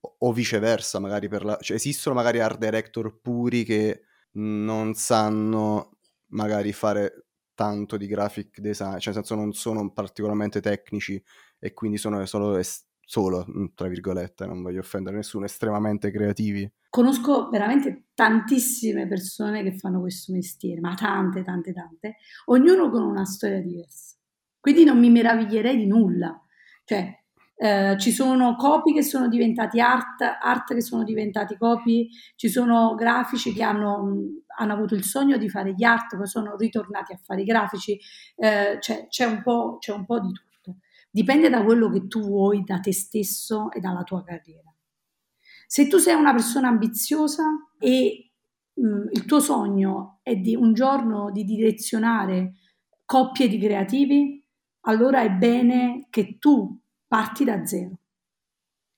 O, 0.00 0.32
viceversa, 0.32 0.98
magari 0.98 1.28
per 1.28 1.44
la... 1.44 1.56
Cioè, 1.60 1.76
esistono 1.76 2.14
magari 2.14 2.40
art 2.40 2.58
director 2.58 3.20
puri 3.20 3.64
che 3.64 4.02
non 4.32 4.94
sanno 4.94 5.98
magari 6.28 6.72
fare 6.72 7.27
tanto 7.58 7.96
di 7.96 8.06
graphic 8.06 8.60
design, 8.60 8.98
cioè 8.98 9.12
nel 9.12 9.24
senso 9.24 9.34
non 9.34 9.52
sono 9.52 9.90
particolarmente 9.90 10.60
tecnici 10.60 11.20
e 11.58 11.74
quindi 11.74 11.98
sono 11.98 12.24
solo, 12.24 12.56
es- 12.56 12.86
solo 13.00 13.44
mm, 13.50 13.64
tra 13.74 13.88
virgolette, 13.88 14.46
non 14.46 14.62
voglio 14.62 14.78
offendere 14.78 15.16
nessuno, 15.16 15.44
estremamente 15.44 16.12
creativi. 16.12 16.70
Conosco 16.88 17.48
veramente 17.48 18.10
tantissime 18.14 19.08
persone 19.08 19.64
che 19.64 19.76
fanno 19.76 19.98
questo 20.00 20.32
mestiere, 20.32 20.80
ma 20.80 20.94
tante, 20.94 21.42
tante, 21.42 21.72
tante, 21.72 22.16
ognuno 22.44 22.90
con 22.90 23.02
una 23.02 23.24
storia 23.24 23.60
diversa. 23.60 24.14
Quindi 24.60 24.84
non 24.84 25.00
mi 25.00 25.10
meraviglierei 25.10 25.76
di 25.78 25.86
nulla. 25.86 26.40
Cioè, 26.84 27.24
eh, 27.60 27.96
ci 27.98 28.12
sono 28.12 28.54
copy 28.54 28.94
che 28.94 29.02
sono 29.02 29.26
diventati 29.26 29.80
art, 29.80 30.22
art 30.22 30.74
che 30.74 30.80
sono 30.80 31.02
diventati 31.02 31.56
copy, 31.56 32.08
ci 32.36 32.48
sono 32.48 32.94
grafici 32.94 33.52
che 33.52 33.64
hanno, 33.64 34.14
hanno 34.58 34.72
avuto 34.72 34.94
il 34.94 35.02
sogno 35.02 35.36
di 35.36 35.48
fare 35.48 35.74
gli 35.74 35.82
art, 35.82 36.16
poi 36.16 36.28
sono 36.28 36.56
ritornati 36.56 37.12
a 37.12 37.18
fare 37.20 37.42
i 37.42 37.44
grafici, 37.44 37.98
eh, 38.36 38.78
c'è, 38.78 39.08
c'è, 39.08 39.24
un 39.24 39.42
c'è 39.80 39.92
un 39.92 40.04
po' 40.04 40.20
di 40.20 40.30
tutto. 40.30 40.76
Dipende 41.10 41.48
da 41.48 41.64
quello 41.64 41.90
che 41.90 42.06
tu 42.06 42.20
vuoi 42.20 42.62
da 42.62 42.78
te 42.78 42.92
stesso 42.92 43.72
e 43.72 43.80
dalla 43.80 44.04
tua 44.04 44.22
carriera. 44.22 44.72
Se 45.66 45.88
tu 45.88 45.98
sei 45.98 46.14
una 46.14 46.32
persona 46.32 46.68
ambiziosa 46.68 47.42
e 47.76 48.30
mh, 48.72 49.08
il 49.10 49.24
tuo 49.24 49.40
sogno 49.40 50.20
è 50.22 50.36
di 50.36 50.54
un 50.54 50.74
giorno 50.74 51.32
di 51.32 51.44
direzionare 51.44 52.52
coppie 53.04 53.48
di 53.48 53.58
creativi, 53.58 54.44
allora 54.82 55.22
è 55.22 55.30
bene 55.30 56.06
che 56.08 56.38
tu 56.38 56.80
parti 57.08 57.44
da 57.44 57.64
zero, 57.64 57.98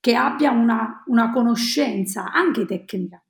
che 0.00 0.14
abbia 0.14 0.50
una, 0.50 1.02
una 1.06 1.30
conoscenza 1.30 2.30
anche 2.32 2.66
tecnica, 2.66 3.22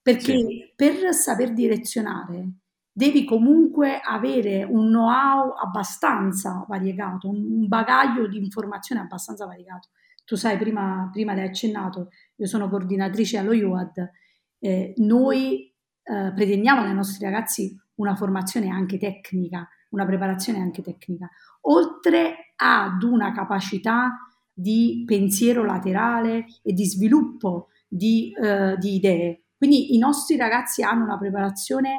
perché 0.00 0.36
sì. 0.36 0.72
per 0.76 1.14
saper 1.14 1.52
direzionare 1.52 2.48
devi 2.92 3.24
comunque 3.24 4.00
avere 4.00 4.64
un 4.64 4.88
know-how 4.88 5.54
abbastanza 5.54 6.64
variegato, 6.68 7.28
un 7.28 7.66
bagaglio 7.66 8.26
di 8.26 8.36
informazioni 8.36 9.00
abbastanza 9.00 9.46
variegato. 9.46 9.88
Tu 10.24 10.36
sai, 10.36 10.58
prima, 10.58 11.08
prima 11.10 11.34
l'hai 11.34 11.46
accennato, 11.46 12.10
io 12.36 12.46
sono 12.46 12.68
coordinatrice 12.68 13.38
allo 13.38 13.52
IUAD, 13.52 14.10
eh, 14.58 14.92
noi 14.98 15.74
eh, 16.02 16.32
pretendiamo 16.34 16.82
dai 16.82 16.94
nostri 16.94 17.24
ragazzi 17.24 17.76
una 17.96 18.14
formazione 18.14 18.68
anche 18.68 18.98
tecnica, 18.98 19.66
una 19.90 20.04
preparazione 20.04 20.60
anche 20.60 20.82
tecnica, 20.82 21.28
oltre 21.62 22.51
ad 22.62 23.02
una 23.02 23.32
capacità 23.32 24.18
di 24.52 25.02
pensiero 25.06 25.64
laterale 25.64 26.46
e 26.62 26.72
di 26.72 26.84
sviluppo 26.86 27.68
di, 27.88 28.32
uh, 28.36 28.76
di 28.78 28.94
idee. 28.94 29.44
Quindi 29.56 29.94
i 29.94 29.98
nostri 29.98 30.36
ragazzi 30.36 30.82
hanno 30.82 31.04
una 31.04 31.18
preparazione 31.18 31.94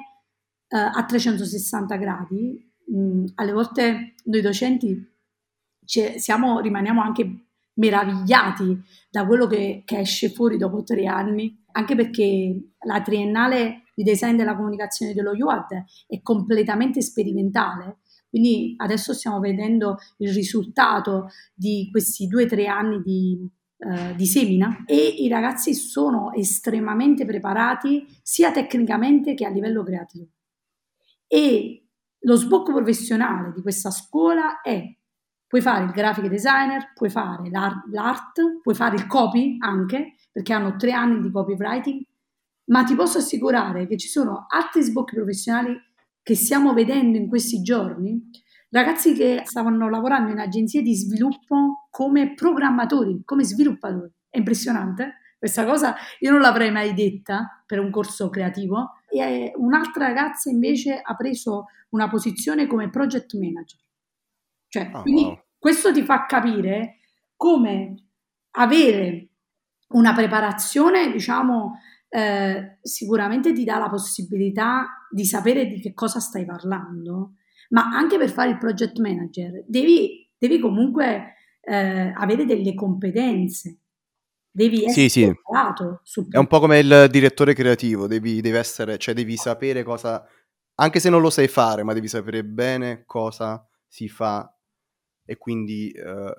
uh, 0.70 0.98
a 0.98 1.06
360 1.06 1.96
gradi. 1.98 2.72
Mm, 2.92 3.26
alle 3.36 3.52
volte 3.52 4.16
noi 4.26 4.42
docenti 4.42 5.12
siamo, 5.86 6.60
rimaniamo 6.60 7.02
anche 7.02 7.46
meravigliati 7.76 8.80
da 9.10 9.26
quello 9.26 9.48
che, 9.48 9.84
che 9.86 10.00
esce 10.00 10.30
fuori 10.30 10.58
dopo 10.58 10.84
tre 10.84 11.06
anni, 11.06 11.64
anche 11.72 11.96
perché 11.96 12.74
la 12.86 13.02
triennale 13.02 13.84
di 13.96 14.04
design 14.04 14.36
della 14.36 14.56
comunicazione 14.56 15.14
dello 15.14 15.32
UAD 15.32 15.84
è 16.08 16.22
completamente 16.22 17.02
sperimentale. 17.02 18.00
Quindi 18.34 18.74
adesso 18.78 19.14
stiamo 19.14 19.40
vedendo 19.40 19.98
il 20.18 20.34
risultato 20.34 21.30
di 21.54 21.88
questi 21.92 22.26
due 22.26 22.46
o 22.46 22.48
tre 22.48 22.66
anni 22.66 23.00
di, 23.04 23.48
uh, 23.78 24.16
di 24.16 24.26
semina 24.26 24.86
e 24.88 24.96
i 24.96 25.28
ragazzi 25.28 25.76
sono 25.76 26.32
estremamente 26.34 27.26
preparati 27.26 28.08
sia 28.24 28.52
tecnicamente 28.52 29.36
che 29.36 29.46
a 29.46 29.50
livello 29.50 29.84
creativo. 29.84 30.30
E 31.28 31.90
lo 32.22 32.36
sbocco 32.36 32.74
professionale 32.74 33.54
di 33.54 33.62
questa 33.62 33.92
scuola 33.92 34.62
è 34.62 34.84
puoi 35.46 35.62
fare 35.62 35.84
il 35.84 35.92
graphic 35.92 36.26
designer, 36.26 36.92
puoi 36.96 37.12
fare 37.12 37.52
l'art, 37.52 37.86
l'art, 37.92 38.62
puoi 38.64 38.74
fare 38.74 38.96
il 38.96 39.06
copy 39.06 39.58
anche, 39.60 40.16
perché 40.32 40.54
hanno 40.54 40.76
tre 40.76 40.92
anni 40.92 41.22
di 41.22 41.30
copywriting, 41.30 42.02
ma 42.72 42.84
ti 42.84 42.96
posso 42.96 43.20
assicurare 43.20 43.86
che 43.86 43.96
ci 43.96 44.08
sono 44.08 44.48
altri 44.50 44.82
sbocchi 44.82 45.14
professionali 45.14 45.80
che 46.24 46.36
stiamo 46.36 46.74
vedendo 46.74 47.18
in 47.18 47.28
questi 47.28 47.62
giorni, 47.62 48.32
ragazzi 48.70 49.14
che 49.14 49.42
stavano 49.44 49.90
lavorando 49.90 50.32
in 50.32 50.40
agenzie 50.40 50.82
di 50.82 50.96
sviluppo 50.96 51.88
come 51.92 52.34
programmatori, 52.34 53.22
come 53.26 53.44
sviluppatori. 53.44 54.10
È 54.30 54.38
impressionante. 54.38 55.18
Questa 55.38 55.66
cosa 55.66 55.96
io 56.20 56.32
non 56.32 56.40
l'avrei 56.40 56.72
mai 56.72 56.94
detta 56.94 57.64
per 57.66 57.80
un 57.80 57.92
corso 57.92 58.30
creativo. 58.30 59.02
E 59.10 59.52
un'altra 59.58 60.08
ragazza 60.08 60.50
invece 60.50 61.00
ha 61.00 61.16
preso 61.16 61.66
una 61.90 62.10
posizione 62.10 62.66
come 62.66 62.90
project 62.90 63.36
manager. 63.36 63.80
Cioè, 64.70 64.90
oh, 64.94 65.02
quindi 65.02 65.24
wow. 65.24 65.40
questo 65.60 65.92
ti 65.92 66.02
fa 66.02 66.26
capire 66.26 67.00
come 67.36 68.08
avere 68.52 69.28
una 69.90 70.14
preparazione, 70.14 71.12
diciamo, 71.12 71.80
eh, 72.16 72.78
sicuramente 72.84 73.54
ti 73.54 73.64
dà 73.64 73.80
la 73.80 73.90
possibilità 73.90 75.08
di 75.10 75.26
sapere 75.26 75.66
di 75.66 75.80
che 75.80 75.94
cosa 75.94 76.20
stai 76.20 76.46
parlando, 76.46 77.38
ma 77.70 77.86
anche 77.86 78.20
per 78.20 78.30
fare 78.30 78.52
il 78.52 78.60
project 78.60 79.00
manager 79.00 79.64
devi, 79.66 80.30
devi 80.38 80.60
comunque 80.60 81.34
eh, 81.62 82.14
avere 82.16 82.46
delle 82.46 82.76
competenze. 82.76 83.80
Devi 84.52 84.86
essere 84.86 85.10
sì, 85.10 85.10
sì. 85.10 85.34
Sul... 86.04 86.28
È 86.30 86.38
un 86.38 86.46
po' 86.46 86.60
come 86.60 86.78
il 86.78 87.08
direttore 87.10 87.56
creativo, 87.56 88.06
devi, 88.06 88.42
devi, 88.42 88.58
essere, 88.58 89.00
cioè 89.00 89.16
devi 89.16 89.36
sapere 89.36 89.82
cosa, 89.82 90.24
anche 90.76 91.00
se 91.00 91.10
non 91.10 91.20
lo 91.20 91.32
sai 91.32 91.48
fare, 91.48 91.82
ma 91.82 91.94
devi 91.94 92.08
sapere 92.08 92.44
bene 92.46 93.06
cosa 93.08 93.68
si 93.88 94.08
fa 94.08 94.56
e 95.26 95.38
quindi 95.38 95.90
eh, 95.90 96.36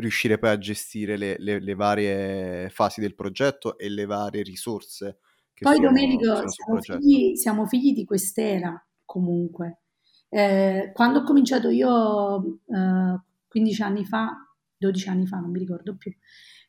riuscire 0.00 0.38
poi 0.38 0.50
a 0.50 0.58
gestire 0.58 1.16
le, 1.16 1.36
le, 1.38 1.60
le, 1.60 1.74
varie 1.74 2.68
fasi 2.70 3.00
del 3.00 3.14
progetto 3.14 3.78
e 3.78 3.88
le 3.88 4.06
varie 4.06 4.42
risorse. 4.42 5.18
Che 5.52 5.64
poi 5.64 5.76
sono, 5.76 5.86
Domenico, 5.88 6.24
sono 6.24 6.48
siamo, 6.48 6.80
figli, 6.80 7.36
siamo, 7.36 7.66
figli, 7.66 7.92
di 7.92 8.04
quest'era 8.04 8.84
comunque. 9.04 9.82
Eh, 10.28 10.90
quando 10.94 11.20
ho 11.20 11.22
cominciato 11.22 11.68
io 11.68 12.60
eh, 12.66 13.20
15 13.48 13.82
anni 13.82 14.04
fa, 14.04 14.30
12 14.76 15.08
anni 15.08 15.26
fa, 15.26 15.38
non 15.38 15.50
mi 15.50 15.58
ricordo 15.58 15.96
più, 15.96 16.12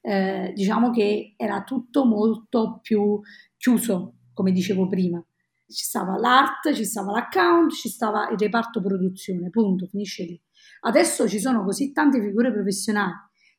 eh, 0.02 0.52
diciamo 0.56 0.90
che 0.92 1.36
era 1.38 1.64
tutto 1.64 2.06
molto 2.06 2.80
più 2.82 3.20
chiuso, 3.58 4.16
come 4.34 4.52
dicevo 4.52 4.88
prima. 4.88 5.24
Ci 5.68 5.84
stava 5.86 6.18
l'art, 6.18 6.74
ci 6.74 6.84
stava 6.84 7.12
l'account, 7.12 7.72
ci 7.72 7.88
stava 7.88 8.30
il 8.30 8.38
reparto 8.38 8.82
produzione, 8.82 9.50
punto, 9.50 9.88
finisce 9.88 10.24
lì 10.24 10.42
Adesso 10.82 11.28
ci 11.28 11.40
sono 11.40 11.64
così 11.64 11.92
tante 11.92 12.22
figure 12.22 12.52
professionali 12.52 13.14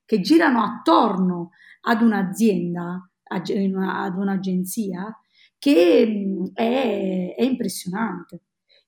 che 0.05 0.21
girano 0.21 0.63
attorno 0.63 1.51
ad 1.83 2.03
un'azienda, 2.03 3.09
ad 3.25 4.17
un'agenzia, 4.17 5.19
che 5.59 6.51
è, 6.55 7.35
è 7.35 7.43
impressionante. 7.43 8.43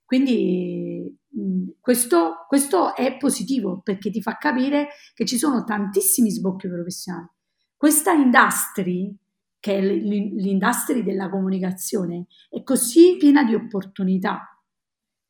Quindi 0.05 1.17
questo, 1.81 2.45
questo, 2.47 2.95
è 2.95 3.17
positivo 3.17 3.81
perché 3.83 4.11
ti 4.11 4.21
fa 4.21 4.37
capire 4.37 4.89
che 5.15 5.25
ci 5.25 5.39
sono 5.39 5.65
tantissimi 5.65 6.31
sbocchi 6.31 6.69
professionali. 6.69 7.29
Questa 7.77 8.13
industry, 8.13 9.15
che 9.59 9.77
è 9.77 9.81
l'industria 9.81 11.03
della 11.03 11.29
comunicazione, 11.31 12.27
è 12.49 12.63
così 12.63 13.17
piena 13.19 13.45
di 13.45 13.55
opportunità 13.55 14.63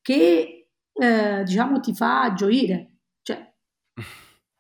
che 0.00 0.68
eh, 0.92 1.42
diciamo 1.44 1.80
ti 1.80 1.94
fa 1.94 2.32
gioire. 2.34 2.93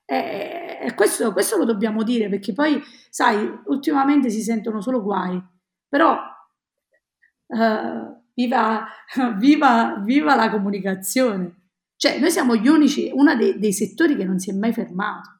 Eh, 0.06 0.92
questo, 0.94 1.32
questo, 1.32 1.56
lo 1.56 1.64
dobbiamo 1.64 2.02
dire 2.02 2.28
perché 2.28 2.52
poi, 2.52 2.80
sai, 3.08 3.48
ultimamente 3.66 4.28
si 4.30 4.42
sentono 4.42 4.80
solo 4.80 5.02
guai, 5.02 5.42
però 5.88 6.18
eh, 7.46 8.22
viva, 8.34 8.86
viva, 9.38 10.02
viva 10.04 10.34
la 10.34 10.50
comunicazione. 10.50 11.62
Cioè, 11.96 12.18
noi 12.18 12.30
siamo 12.30 12.56
gli 12.56 12.68
unici, 12.68 13.10
uno 13.12 13.34
dei, 13.34 13.58
dei 13.58 13.72
settori 13.72 14.16
che 14.16 14.24
non 14.24 14.38
si 14.38 14.50
è 14.50 14.52
mai 14.52 14.72
fermato. 14.72 15.30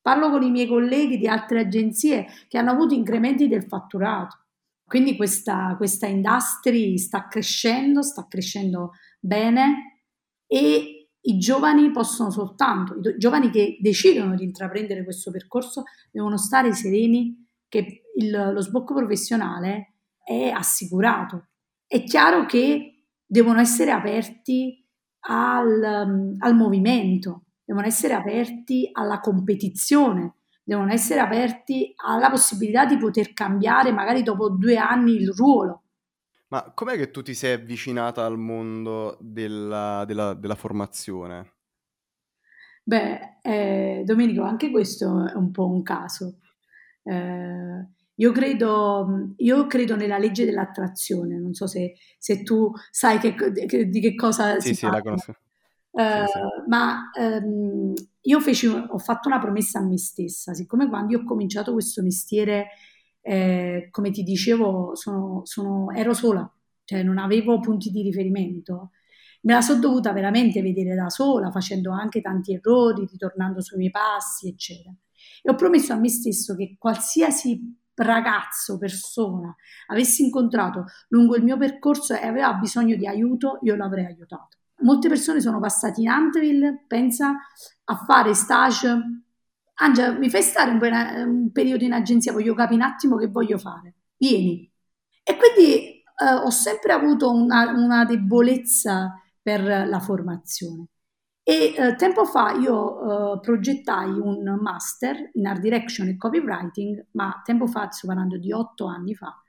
Parlo 0.00 0.30
con 0.30 0.42
i 0.42 0.50
miei 0.50 0.66
colleghi 0.66 1.18
di 1.18 1.28
altre 1.28 1.60
agenzie 1.60 2.26
che 2.48 2.58
hanno 2.58 2.70
avuto 2.70 2.94
incrementi 2.94 3.46
del 3.46 3.64
fatturato. 3.64 4.38
Quindi 4.84 5.16
questa, 5.16 5.74
questa 5.76 6.06
industria 6.06 6.96
sta 6.98 7.28
crescendo, 7.28 8.02
sta 8.02 8.26
crescendo 8.28 8.92
bene 9.20 10.04
e 10.46 11.01
i 11.22 11.38
giovani 11.38 11.90
possono 11.90 12.30
soltanto, 12.30 12.94
i 12.98 13.18
giovani 13.18 13.50
che 13.50 13.78
decidono 13.80 14.34
di 14.34 14.44
intraprendere 14.44 15.04
questo 15.04 15.30
percorso 15.30 15.84
devono 16.10 16.36
stare 16.36 16.72
sereni 16.72 17.46
che 17.68 18.02
il, 18.16 18.30
lo 18.30 18.60
sbocco 18.60 18.94
professionale 18.94 19.94
è 20.24 20.48
assicurato. 20.48 21.48
È 21.86 22.02
chiaro 22.04 22.46
che 22.46 23.04
devono 23.24 23.60
essere 23.60 23.90
aperti 23.90 24.84
al, 25.20 26.34
al 26.38 26.54
movimento, 26.56 27.44
devono 27.64 27.86
essere 27.86 28.14
aperti 28.14 28.88
alla 28.92 29.20
competizione, 29.20 30.34
devono 30.64 30.92
essere 30.92 31.20
aperti 31.20 31.92
alla 31.96 32.30
possibilità 32.30 32.84
di 32.84 32.96
poter 32.96 33.32
cambiare 33.32 33.92
magari 33.92 34.22
dopo 34.22 34.50
due 34.50 34.76
anni 34.76 35.14
il 35.14 35.30
ruolo. 35.30 35.81
Ma 36.52 36.70
com'è 36.74 36.98
che 36.98 37.10
tu 37.10 37.22
ti 37.22 37.32
sei 37.32 37.54
avvicinata 37.54 38.26
al 38.26 38.36
mondo 38.36 39.16
della, 39.20 40.04
della, 40.06 40.34
della 40.34 40.54
formazione? 40.54 41.52
Beh, 42.84 43.38
eh, 43.40 44.02
Domenico, 44.04 44.42
anche 44.42 44.70
questo 44.70 45.28
è 45.28 45.34
un 45.34 45.50
po' 45.50 45.66
un 45.66 45.82
caso. 45.82 46.40
Eh, 47.04 47.86
io 48.16 48.32
credo, 48.32 49.32
io 49.36 49.66
credo, 49.66 49.96
nella 49.96 50.18
legge 50.18 50.44
dell'attrazione, 50.44 51.38
non 51.38 51.54
so 51.54 51.66
se, 51.66 51.94
se 52.18 52.42
tu 52.42 52.70
sai 52.90 53.18
che, 53.18 53.34
che, 53.34 53.88
di 53.88 54.00
che 54.00 54.14
cosa 54.14 54.60
sì, 54.60 54.68
si 54.68 54.74
sì, 54.74 54.80
parla. 54.82 54.98
la 54.98 55.02
conosco. 55.02 55.36
Uh, 55.92 56.26
sì, 56.26 56.32
sì. 56.32 56.68
Ma 56.68 57.10
um, 57.18 57.94
io 58.20 58.40
feci, 58.40 58.66
ho 58.66 58.98
fatto 58.98 59.28
una 59.28 59.38
promessa 59.38 59.78
a 59.78 59.86
me 59.86 59.96
stessa, 59.96 60.52
siccome 60.52 60.86
quando 60.90 61.12
io 61.12 61.20
ho 61.20 61.24
cominciato 61.24 61.72
questo 61.72 62.02
mestiere, 62.02 62.68
eh, 63.22 63.88
come 63.90 64.10
ti 64.10 64.22
dicevo, 64.22 64.94
sono, 64.94 65.42
sono, 65.44 65.90
ero 65.92 66.12
sola, 66.12 66.50
cioè 66.84 67.02
non 67.02 67.18
avevo 67.18 67.60
punti 67.60 67.90
di 67.90 68.02
riferimento. 68.02 68.90
Me 69.42 69.54
la 69.54 69.60
sono 69.60 69.80
dovuta 69.80 70.12
veramente 70.12 70.60
vedere 70.62 70.94
da 70.94 71.08
sola, 71.08 71.50
facendo 71.50 71.92
anche 71.92 72.20
tanti 72.20 72.54
errori, 72.54 73.06
ritornando 73.10 73.60
sui 73.60 73.78
miei 73.78 73.90
passi, 73.90 74.48
eccetera. 74.48 74.94
E 75.42 75.50
ho 75.50 75.54
promesso 75.54 75.92
a 75.92 75.96
me 75.96 76.08
stesso 76.08 76.54
che 76.54 76.76
qualsiasi 76.78 77.80
ragazzo, 77.94 78.78
persona 78.78 79.54
avessi 79.88 80.24
incontrato 80.24 80.86
lungo 81.08 81.36
il 81.36 81.44
mio 81.44 81.56
percorso 81.56 82.14
e 82.14 82.26
aveva 82.26 82.52
bisogno 82.54 82.96
di 82.96 83.06
aiuto, 83.06 83.58
io 83.62 83.76
l'avrei 83.76 84.06
aiutato. 84.06 84.58
Molte 84.82 85.08
persone 85.08 85.40
sono 85.40 85.60
passate 85.60 86.00
in 86.00 86.08
Anteville, 86.08 86.84
pensa 86.86 87.36
a 87.84 87.96
fare 87.96 88.34
stage. 88.34 89.21
Angela, 89.82 90.12
mi 90.12 90.30
fai 90.30 90.42
stare 90.42 90.70
un, 90.70 90.80
un 91.28 91.52
periodo 91.52 91.84
in 91.84 91.92
agenzia, 91.92 92.32
voglio 92.32 92.54
capire 92.54 92.76
un 92.76 92.82
attimo 92.82 93.16
che 93.16 93.26
voglio 93.26 93.58
fare. 93.58 93.94
Vieni. 94.16 94.70
E 95.24 95.36
quindi 95.36 96.02
eh, 96.22 96.34
ho 96.44 96.50
sempre 96.50 96.92
avuto 96.92 97.30
una, 97.30 97.70
una 97.70 98.04
debolezza 98.04 99.20
per 99.40 99.62
la 99.62 100.00
formazione. 100.00 100.86
E 101.44 101.74
eh, 101.76 101.94
tempo 101.96 102.24
fa 102.24 102.52
io 102.52 103.34
eh, 103.34 103.40
progettai 103.40 104.10
un 104.10 104.58
master 104.60 105.30
in 105.34 105.46
art 105.46 105.60
direction 105.60 106.06
e 106.08 106.16
copywriting, 106.16 107.08
ma 107.12 107.40
tempo 107.44 107.66
fa, 107.66 107.90
sto 107.90 108.06
parlando 108.06 108.38
di 108.38 108.52
otto 108.52 108.86
anni 108.86 109.14
fa, 109.16 109.42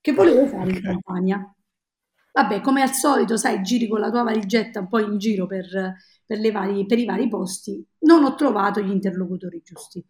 che 0.00 0.12
volevo 0.12 0.46
fare 0.46 0.70
in 0.70 0.80
Campania. 0.82 1.55
Vabbè, 2.36 2.60
come 2.60 2.82
al 2.82 2.92
solito, 2.92 3.38
sai, 3.38 3.62
giri 3.62 3.88
con 3.88 3.98
la 3.98 4.10
tua 4.10 4.22
valigetta 4.22 4.80
un 4.80 4.88
po' 4.88 4.98
in 4.98 5.16
giro 5.16 5.46
per, 5.46 5.64
per, 6.26 6.52
vari, 6.52 6.84
per 6.84 6.98
i 6.98 7.06
vari 7.06 7.28
posti, 7.30 7.82
non 8.00 8.24
ho 8.24 8.34
trovato 8.34 8.82
gli 8.82 8.90
interlocutori 8.90 9.62
giusti. 9.64 10.04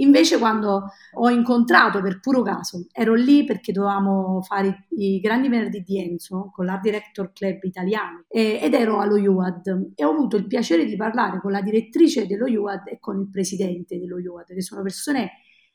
Invece 0.00 0.38
quando 0.38 0.88
ho 1.12 1.28
incontrato 1.30 2.00
per 2.00 2.18
puro 2.18 2.42
caso, 2.42 2.86
ero 2.90 3.14
lì 3.14 3.44
perché 3.44 3.70
dovevamo 3.70 4.42
fare 4.42 4.88
i 4.96 5.20
grandi 5.20 5.48
venerdì 5.48 5.82
di 5.82 6.00
Enzo 6.00 6.50
con 6.52 6.64
l'Art 6.64 6.82
Director 6.82 7.30
Club 7.32 7.62
italiano 7.62 8.24
e, 8.26 8.58
ed 8.60 8.74
ero 8.74 8.98
allo 8.98 9.14
UAD 9.14 9.92
e 9.94 10.04
ho 10.04 10.10
avuto 10.10 10.36
il 10.36 10.48
piacere 10.48 10.84
di 10.84 10.96
parlare 10.96 11.40
con 11.40 11.52
la 11.52 11.62
direttrice 11.62 12.26
dello 12.26 12.46
UAD 12.46 12.88
e 12.88 12.98
con 12.98 13.20
il 13.20 13.30
presidente 13.30 14.00
dello 14.00 14.16
UAD, 14.16 14.46
che 14.46 14.62
sono 14.62 14.82
persone 14.82 15.30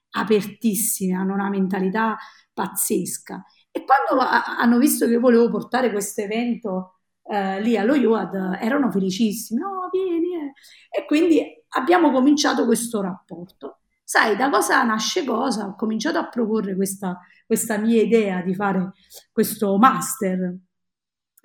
apertissime, 0.09 1.15
hanno 1.15 1.33
una 1.33 1.49
mentalità 1.49 2.17
pazzesca. 2.53 3.41
E 3.75 3.85
quando 3.85 4.23
hanno 4.23 4.77
visto 4.77 5.07
che 5.07 5.17
volevo 5.17 5.49
portare 5.49 5.91
questo 5.91 6.21
evento 6.21 6.99
eh, 7.23 7.59
lì 7.59 7.75
allo 7.75 7.95
UAD, 7.95 8.59
erano 8.61 8.91
felicissimi, 8.91 9.63
oh 9.63 9.89
vieni, 9.91 10.35
eh. 10.35 10.53
e 10.89 11.05
quindi 11.05 11.43
abbiamo 11.69 12.11
cominciato 12.11 12.65
questo 12.65 13.01
rapporto. 13.01 13.79
Sai, 14.03 14.35
da 14.35 14.51
cosa 14.51 14.83
nasce 14.83 15.23
cosa? 15.25 15.65
Ho 15.65 15.75
cominciato 15.75 16.19
a 16.19 16.27
proporre 16.27 16.75
questa, 16.75 17.19
questa 17.47 17.77
mia 17.77 17.99
idea 17.99 18.41
di 18.41 18.53
fare 18.53 18.91
questo 19.31 19.75
master 19.77 20.55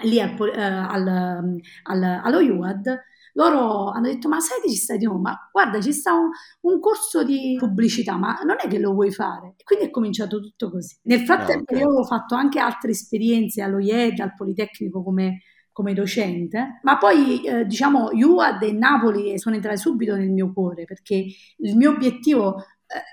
lì 0.03 0.21
al, 0.21 0.37
eh, 0.53 0.62
al, 0.62 1.61
al, 1.85 2.03
allo 2.03 2.38
UAD. 2.41 3.01
Loro 3.38 3.90
hanno 3.90 4.09
detto: 4.09 4.29
Ma 4.29 4.40
sai 4.40 4.61
che 4.61 4.68
ci 4.68 4.77
sta 4.77 4.96
di 4.96 5.05
nuovo? 5.05 5.20
Ma 5.20 5.48
guarda, 5.53 5.81
ci 5.81 5.92
sta 5.92 6.12
un, 6.12 6.29
un, 6.62 6.81
corso 6.81 7.22
di 7.22 7.57
pubblicità, 7.57 8.16
ma 8.16 8.40
non 8.44 8.57
è 8.59 8.66
che 8.66 8.81
lo 8.81 8.92
vuoi 8.92 9.12
fare? 9.12 9.55
E 9.57 9.62
quindi 9.62 9.87
è 9.87 9.90
cominciato 9.90 10.40
tutto 10.40 10.70
così. 10.70 10.98
Nel 11.05 11.20
frattempo, 11.20 11.72
okay. 11.72 11.79
io 11.79 11.88
ho 11.88 12.05
fatto 12.05 12.35
anche 12.35 12.59
altre 12.59 12.90
esperienze 12.90 13.62
allo 13.62 13.79
IED, 13.79 14.18
al 14.18 14.35
Politecnico 14.35 15.03
come 15.05 15.42
come 15.79 15.94
docente, 15.94 16.81
ma 16.83 16.98
poi 16.98 17.44
eh, 17.44 17.64
diciamo 17.64 18.09
UAD 18.12 18.64
e 18.64 18.72
Napoli 18.72 19.38
sono 19.38 19.55
entrate 19.55 19.77
subito 19.77 20.16
nel 20.16 20.29
mio 20.29 20.53
cuore 20.53 20.85
perché 20.85 21.24
il 21.59 21.77
mio 21.77 21.90
obiettivo 21.90 22.59
eh, 22.59 22.64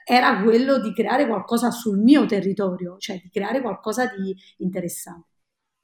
era 0.03 0.41
quello 0.41 0.79
di 0.79 0.91
creare 0.91 1.27
qualcosa 1.27 1.69
sul 1.69 1.99
mio 1.99 2.25
territorio, 2.25 2.97
cioè 2.97 3.19
di 3.21 3.29
creare 3.29 3.61
qualcosa 3.61 4.07
di 4.07 4.35
interessante. 4.57 5.34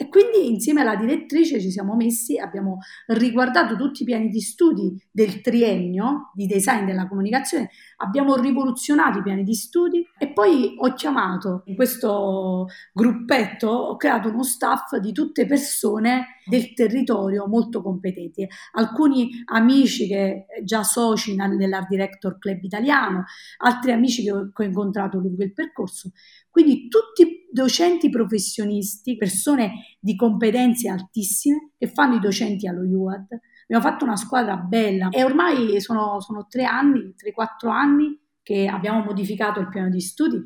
E 0.02 0.10
quindi 0.10 0.50
insieme 0.50 0.82
alla 0.82 0.96
direttrice 0.96 1.62
ci 1.62 1.70
siamo 1.70 1.96
messi, 1.96 2.40
abbiamo 2.40 2.80
riguardato 3.06 3.76
tutti 3.76 4.02
i 4.02 4.06
piani 4.06 4.30
di 4.30 4.42
studi 4.42 5.00
del 5.12 5.42
triennio 5.42 6.32
di 6.34 6.48
design 6.48 6.86
della 6.86 7.08
comunicazione, 7.08 7.70
abbiamo 7.98 8.36
rivoluzionato 8.36 9.20
i 9.20 9.22
piani 9.22 9.44
di 9.44 9.54
studi 9.54 10.04
e 10.18 10.34
poi 10.34 10.74
ho 10.76 10.92
chiamato 10.96 11.62
in 11.66 11.76
questo 11.76 12.66
gruppetto, 12.92 13.68
ho 13.68 13.96
creato 13.96 14.30
uno 14.30 14.42
staff 14.42 14.96
di 14.96 15.12
tutte 15.12 15.46
persone 15.46 16.40
del 16.48 16.74
territorio 16.74 17.46
molto 17.48 17.84
competenti, 17.84 18.48
alcuni 18.72 19.30
amici 19.46 20.08
che 20.08 20.48
già 20.64 20.82
soci 20.82 21.36
nell'Art 21.36 21.88
Director 21.88 22.40
Club 22.40 22.64
italiano, 22.64 23.26
altri 23.60 23.92
amici 23.92 24.24
che 24.24 24.32
ho 24.32 24.64
incontrato 24.64 25.20
lungo 25.20 25.44
il 25.44 25.54
percorso, 25.54 26.10
quindi 26.52 26.90
tutti 26.90 27.48
docenti 27.50 28.10
professionisti, 28.10 29.16
persone 29.16 29.96
di 30.00 30.16
competenze 30.16 30.90
altissime 30.90 31.72
che 31.78 31.88
fanno 31.88 32.16
i 32.16 32.20
docenti 32.20 32.68
allo 32.68 32.82
UAD. 32.82 33.40
Abbiamo 33.64 33.90
fatto 33.90 34.04
una 34.04 34.18
squadra 34.18 34.58
bella 34.58 35.10
e 35.10 35.24
ormai 35.24 35.80
sono, 35.80 36.20
sono 36.20 36.46
tre 36.50 36.66
anni, 36.66 37.14
tre, 37.16 37.32
quattro 37.32 37.70
anni 37.70 38.20
che 38.44 38.68
abbiamo 38.68 39.04
modificato 39.04 39.62
il 39.62 39.70
piano 39.70 39.90
di 39.90 40.02
studi 40.02 40.42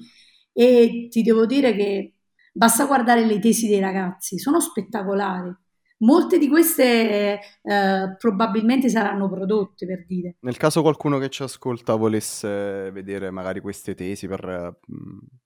e 0.54 1.08
ti 1.10 1.24
devo 1.24 1.46
dire 1.46 1.76
che 1.76 2.14
basta 2.54 2.86
guardare 2.86 3.26
le 3.26 3.40
tesi 3.40 3.68
dei 3.68 3.80
ragazzi, 3.80 4.38
sono 4.38 4.60
spettacolari. 4.60 5.54
Molte 6.00 6.38
di 6.38 6.50
queste 6.50 7.40
eh, 7.62 8.16
probabilmente 8.20 8.90
saranno 8.90 9.30
prodotte 9.30 9.86
per 9.86 10.06
dire. 10.06 10.36
Nel 10.42 10.58
caso 10.58 10.82
qualcuno 10.82 11.18
che 11.18 11.30
ci 11.30 11.42
ascolta 11.42 11.96
volesse 11.96 12.92
vedere 12.92 13.32
magari 13.32 13.62
queste 13.62 13.96
tesi 13.96 14.28
per, 14.28 14.78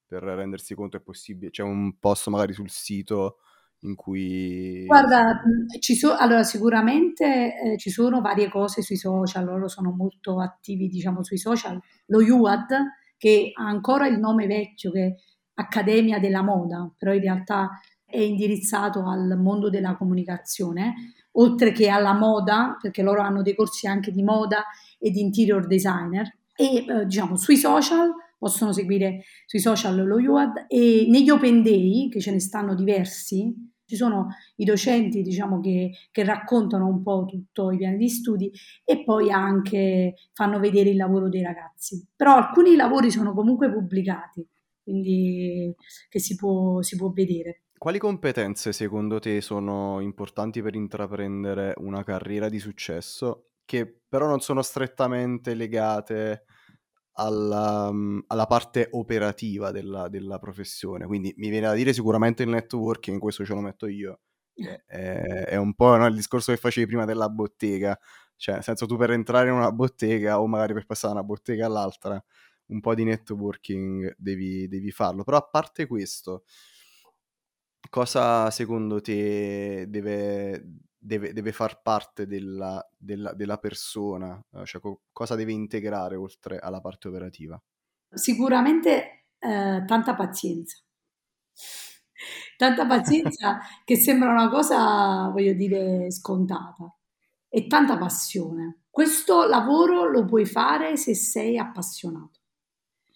per 0.09 0.23
rendersi 0.23 0.73
conto 0.73 0.97
è 0.97 1.01
possibile, 1.01 1.51
c'è 1.51 1.61
un 1.61 1.99
posto 1.99 2.31
magari 2.31 2.53
sul 2.53 2.71
sito 2.71 3.37
in 3.81 3.93
cui... 3.93 4.85
Guarda, 4.87 5.39
ci 5.79 5.93
so, 5.93 6.15
allora 6.17 6.41
sicuramente 6.41 7.53
eh, 7.55 7.77
ci 7.77 7.91
sono 7.91 8.19
varie 8.19 8.49
cose 8.49 8.81
sui 8.81 8.97
social, 8.97 9.45
loro 9.45 9.67
sono 9.67 9.91
molto 9.91 10.41
attivi 10.41 10.87
diciamo 10.87 11.23
sui 11.23 11.37
social, 11.37 11.79
lo 12.07 12.17
UAD 12.25 12.65
che 13.17 13.51
ha 13.53 13.67
ancora 13.67 14.07
il 14.07 14.17
nome 14.17 14.47
vecchio 14.47 14.89
che 14.89 15.05
è 15.05 15.15
Accademia 15.53 16.19
della 16.19 16.41
Moda, 16.41 16.91
però 16.97 17.13
in 17.13 17.21
realtà 17.21 17.79
è 18.03 18.17
indirizzato 18.17 19.07
al 19.07 19.37
mondo 19.39 19.69
della 19.69 19.95
comunicazione, 19.95 20.95
oltre 21.33 21.71
che 21.71 21.87
alla 21.87 22.13
moda, 22.13 22.77
perché 22.81 23.03
loro 23.03 23.21
hanno 23.21 23.43
dei 23.43 23.53
corsi 23.53 23.85
anche 23.85 24.11
di 24.11 24.23
moda 24.23 24.63
e 24.97 25.11
di 25.11 25.21
interior 25.21 25.67
designer. 25.67 26.37
E 26.55 26.85
eh, 26.87 27.05
diciamo 27.05 27.35
sui 27.35 27.57
social 27.57 28.11
possono 28.39 28.71
seguire 28.71 29.25
sui 29.45 29.59
social 29.59 30.03
lo 30.03 30.15
UAD 30.15 30.65
e 30.67 31.05
negli 31.07 31.29
open 31.29 31.61
day, 31.61 32.07
che 32.09 32.21
ce 32.21 32.31
ne 32.31 32.39
stanno 32.39 32.73
diversi, 32.73 33.53
ci 33.85 33.95
sono 33.95 34.27
i 34.55 34.65
docenti 34.65 35.21
diciamo, 35.21 35.59
che, 35.59 35.91
che, 36.11 36.23
raccontano 36.23 36.87
un 36.87 37.01
po' 37.01 37.25
tutto 37.25 37.71
i 37.71 37.77
piani 37.77 37.97
di 37.97 38.07
studi 38.07 38.51
e 38.85 39.03
poi 39.03 39.31
anche 39.31 40.13
fanno 40.33 40.59
vedere 40.59 40.91
il 40.91 40.95
lavoro 40.95 41.27
dei 41.27 41.41
ragazzi. 41.41 42.07
Però 42.15 42.35
alcuni 42.35 42.75
lavori 42.75 43.11
sono 43.11 43.33
comunque 43.33 43.71
pubblicati, 43.71 44.47
quindi 44.83 45.73
che 46.07 46.19
si 46.19 46.35
può, 46.35 46.81
si 46.81 46.95
può 46.95 47.09
vedere. 47.11 47.63
Quali 47.77 47.97
competenze 47.97 48.73
secondo 48.73 49.19
te 49.19 49.41
sono 49.41 49.99
importanti 50.01 50.61
per 50.61 50.75
intraprendere 50.75 51.73
una 51.77 52.03
carriera 52.03 52.47
di 52.47 52.59
successo 52.59 53.51
che 53.65 54.01
però 54.07 54.27
non 54.27 54.39
sono 54.39 54.61
strettamente 54.61 55.53
legate 55.53 56.45
alla, 57.19 57.91
mm, 57.91 58.19
alla 58.27 58.45
parte 58.45 58.87
operativa 58.91 59.71
della, 59.71 60.07
della, 60.07 60.39
professione. 60.39 61.05
Quindi 61.05 61.33
mi 61.37 61.49
viene 61.49 61.67
da 61.67 61.73
dire 61.73 61.93
sicuramente 61.93 62.43
il 62.43 62.49
networking, 62.49 63.19
questo 63.19 63.45
ce 63.45 63.53
lo 63.53 63.59
metto 63.59 63.87
io. 63.87 64.21
È, 64.85 65.45
è 65.47 65.55
un 65.55 65.73
po' 65.73 65.95
no, 65.95 66.05
il 66.07 66.15
discorso 66.15 66.51
che 66.51 66.57
facevi 66.57 66.87
prima 66.87 67.05
della 67.05 67.29
bottega, 67.29 67.97
cioè 68.35 68.55
nel 68.55 68.63
senso 68.63 68.85
tu 68.85 68.97
per 68.97 69.11
entrare 69.11 69.49
in 69.49 69.55
una 69.55 69.71
bottega 69.71 70.41
o 70.41 70.47
magari 70.47 70.73
per 70.73 70.85
passare 70.85 71.13
da 71.13 71.19
una 71.19 71.27
bottega 71.27 71.65
all'altra, 71.65 72.21
un 72.67 72.79
po' 72.81 72.93
di 72.95 73.03
networking 73.03 74.15
devi, 74.17 74.67
devi 74.67 74.91
farlo. 74.91 75.23
Però 75.23 75.37
a 75.37 75.47
parte 75.49 75.87
questo, 75.87 76.43
cosa 77.89 78.49
secondo 78.51 79.01
te 79.01 79.85
deve, 79.87 80.63
deve, 80.99 81.31
deve 81.31 81.51
far 81.51 81.81
parte 81.81 82.27
della, 82.27 82.85
della, 82.95 83.33
della 83.33 83.57
persona, 83.57 84.39
eh, 84.51 84.65
cioè 84.65 84.81
co- 84.81 85.01
cosa 85.11 85.35
deve 85.35 85.53
integrare 85.53 86.15
oltre 86.15 86.59
alla 86.59 86.81
parte 86.81 87.07
operativa? 87.07 87.61
Sicuramente 88.11 89.25
eh, 89.39 89.83
tanta 89.85 90.15
pazienza. 90.15 90.77
Tanta 92.57 92.85
pazienza 92.85 93.59
che 93.85 93.95
sembra 93.95 94.31
una 94.31 94.49
cosa, 94.49 95.29
voglio 95.29 95.53
dire, 95.53 96.11
scontata. 96.11 96.93
E 97.47 97.67
tanta 97.67 97.97
passione. 97.97 98.83
Questo 98.89 99.47
lavoro 99.47 100.09
lo 100.09 100.25
puoi 100.25 100.45
fare 100.45 100.97
se 100.97 101.15
sei 101.15 101.57
appassionato. 101.57 102.41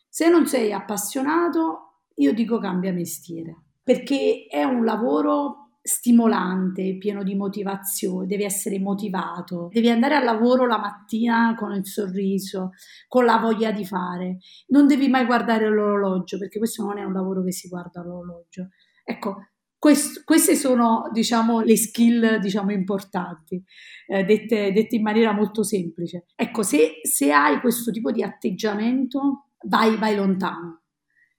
Se 0.08 0.30
non 0.30 0.48
sei 0.48 0.72
appassionato, 0.72 2.04
io 2.15 2.34
dico 2.34 2.60
cambia 2.60 2.93
mestiere, 2.93 3.56
perché 3.84 4.46
è 4.50 4.63
un 4.63 4.86
lavoro 4.86 5.62
stimolante, 5.86 6.98
pieno 6.98 7.24
di 7.24 7.36
motivazione, 7.36 8.26
devi 8.26 8.43
essere 8.43 8.80
motivato, 8.80 9.69
devi 9.69 9.89
andare 9.89 10.15
al 10.15 10.24
lavoro 10.24 10.65
la 10.65 10.78
mattina 10.78 11.54
con 11.58 11.74
il 11.74 11.86
sorriso, 11.86 12.72
con 13.10 13.26
la 13.26 13.38
voglia 13.38 13.72
di 13.72 13.86
fare, 13.86 14.38
non 14.67 14.88
devi 14.88 15.10
mai 15.10 15.26
guardare 15.26 15.67
l'orologio 15.67 16.38
perché 16.38 16.58
questo 16.58 16.86
non 16.86 16.98
è 16.98 17.04
un 17.04 17.12
lavoro 17.12 17.43
che 17.43 17.52
si 17.52 17.67
guarda 17.67 18.00
all'orologio. 18.00 18.69
Ecco, 19.04 19.50
quest, 19.78 20.24
queste 20.24 20.56
sono 20.56 21.10
diciamo 21.12 21.60
le 21.60 21.76
skill 21.76 22.38
diciamo 22.38 22.72
importanti, 22.72 23.62
eh, 24.08 24.24
dette, 24.24 24.72
dette, 24.72 24.96
in 24.96 25.02
maniera 25.02 25.34
molto 25.34 25.63
semplice. 25.63 26.28
Ecco, 26.34 26.63
se, 26.63 27.02
se 27.02 27.34
hai 27.34 27.60
questo 27.60 27.91
tipo 27.91 28.10
di 28.13 28.24
atteggiamento, 28.24 29.50
vai, 29.67 29.98
vai 29.98 30.15
lontano. 30.15 30.84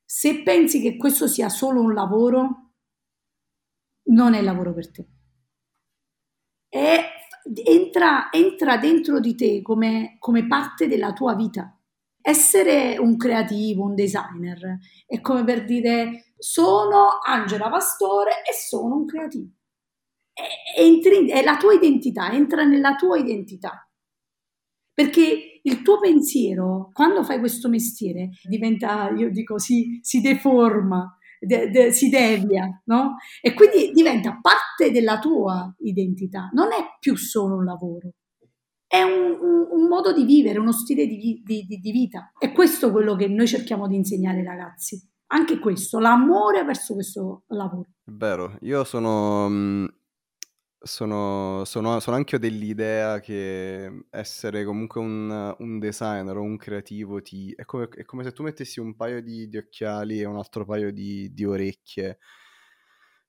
Se 0.05 0.43
pensi 0.43 0.83
che 0.83 0.99
questo 0.99 1.27
sia 1.27 1.49
solo 1.49 1.81
un 1.81 1.95
lavoro, 1.95 2.64
non 4.15 4.35
è 4.35 4.41
lavoro 4.41 4.73
per 4.73 4.91
te. 4.91 5.07
È, 6.69 7.05
entra, 7.65 8.31
entra 8.31 8.79
dentro 8.79 9.21
di 9.21 9.35
te 9.35 9.63
come, 9.63 10.17
come 10.19 10.47
parte 10.47 10.89
della 10.89 11.13
tua 11.13 11.35
vita. 11.35 11.79
Essere 12.21 12.97
un 12.97 13.19
creativo, 13.19 13.85
un 13.85 13.95
designer, 13.95 14.79
è 15.07 15.21
come 15.21 15.45
per 15.45 15.65
dire 15.67 16.33
sono 16.39 17.19
Angela 17.23 17.69
Pastore 17.69 18.43
e 18.49 18.55
sono 18.55 18.97
un 18.97 19.07
creativo. 19.07 19.51
Entri, 20.77 21.29
è 21.29 21.43
la 21.45 21.57
tua 21.57 21.75
identità, 21.75 22.33
entra 22.33 22.65
nella 22.65 22.95
tua 22.95 23.19
identità. 23.19 23.89
Perché 24.93 25.61
il 25.63 25.83
tuo 25.83 25.99
pensiero, 25.99 26.91
quando 26.93 27.25
fai 27.25 27.39
questo 27.39 27.69
mestiere, 27.69 28.31
diventa, 28.43 29.11
io 29.11 29.31
dico, 29.31 29.59
si, 29.59 29.99
si 30.03 30.21
deforma, 30.21 31.19
de, 31.41 31.71
de, 31.71 31.93
si 31.93 32.09
devia, 32.09 32.83
no? 32.87 33.17
E 33.41 33.55
quindi 33.55 33.91
diventa 33.93 34.39
parte 34.41 34.91
della 34.91 35.19
tua 35.19 35.73
identità, 35.79 36.51
non 36.53 36.73
è 36.73 36.97
più 36.99 37.17
solo 37.17 37.57
un 37.57 37.65
lavoro, 37.65 38.11
è 38.87 39.03
un, 39.03 39.37
un, 39.41 39.67
un 39.71 39.89
modo 39.89 40.13
di 40.13 40.25
vivere, 40.25 40.59
uno 40.59 40.73
stile 40.73 41.07
di, 41.07 41.43
di, 41.45 41.67
di, 41.67 41.91
vita. 41.91 42.33
È 42.39 42.53
questo 42.53 42.93
quello 42.93 43.17
che 43.17 43.27
noi 43.27 43.49
cerchiamo 43.49 43.89
di 43.89 43.97
insegnare 43.97 44.39
ai 44.39 44.45
ragazzi. 44.45 45.01
Anche 45.29 45.59
questo, 45.59 45.99
l'amore 45.99 46.63
verso 46.63 46.95
questo 46.95 47.43
lavoro. 47.49 47.89
Vero, 48.05 48.57
io 48.61 48.85
sono 48.85 49.49
mm, 49.49 49.85
sono, 50.85 51.65
sono, 51.65 51.99
sono 51.99 52.17
anche 52.17 52.39
dell'idea 52.39 53.19
che 53.21 54.05
essere 54.11 54.65
comunque 54.65 55.01
un, 55.01 55.55
un 55.59 55.79
designer 55.79 56.37
o 56.37 56.43
un 56.43 56.57
creativo 56.57 57.23
ti, 57.23 57.53
è, 57.57 57.65
come, 57.65 57.89
è 57.89 58.05
come 58.05 58.23
se 58.23 58.33
tu 58.33 58.43
mettessi 58.43 58.81
un 58.81 58.95
paio 58.95 59.23
di, 59.23 59.49
di 59.49 59.57
occhiali 59.57 60.21
e 60.21 60.27
un 60.27 60.37
altro 60.37 60.65
paio 60.65 60.93
di, 60.93 61.33
di 61.33 61.45
orecchie. 61.45 62.19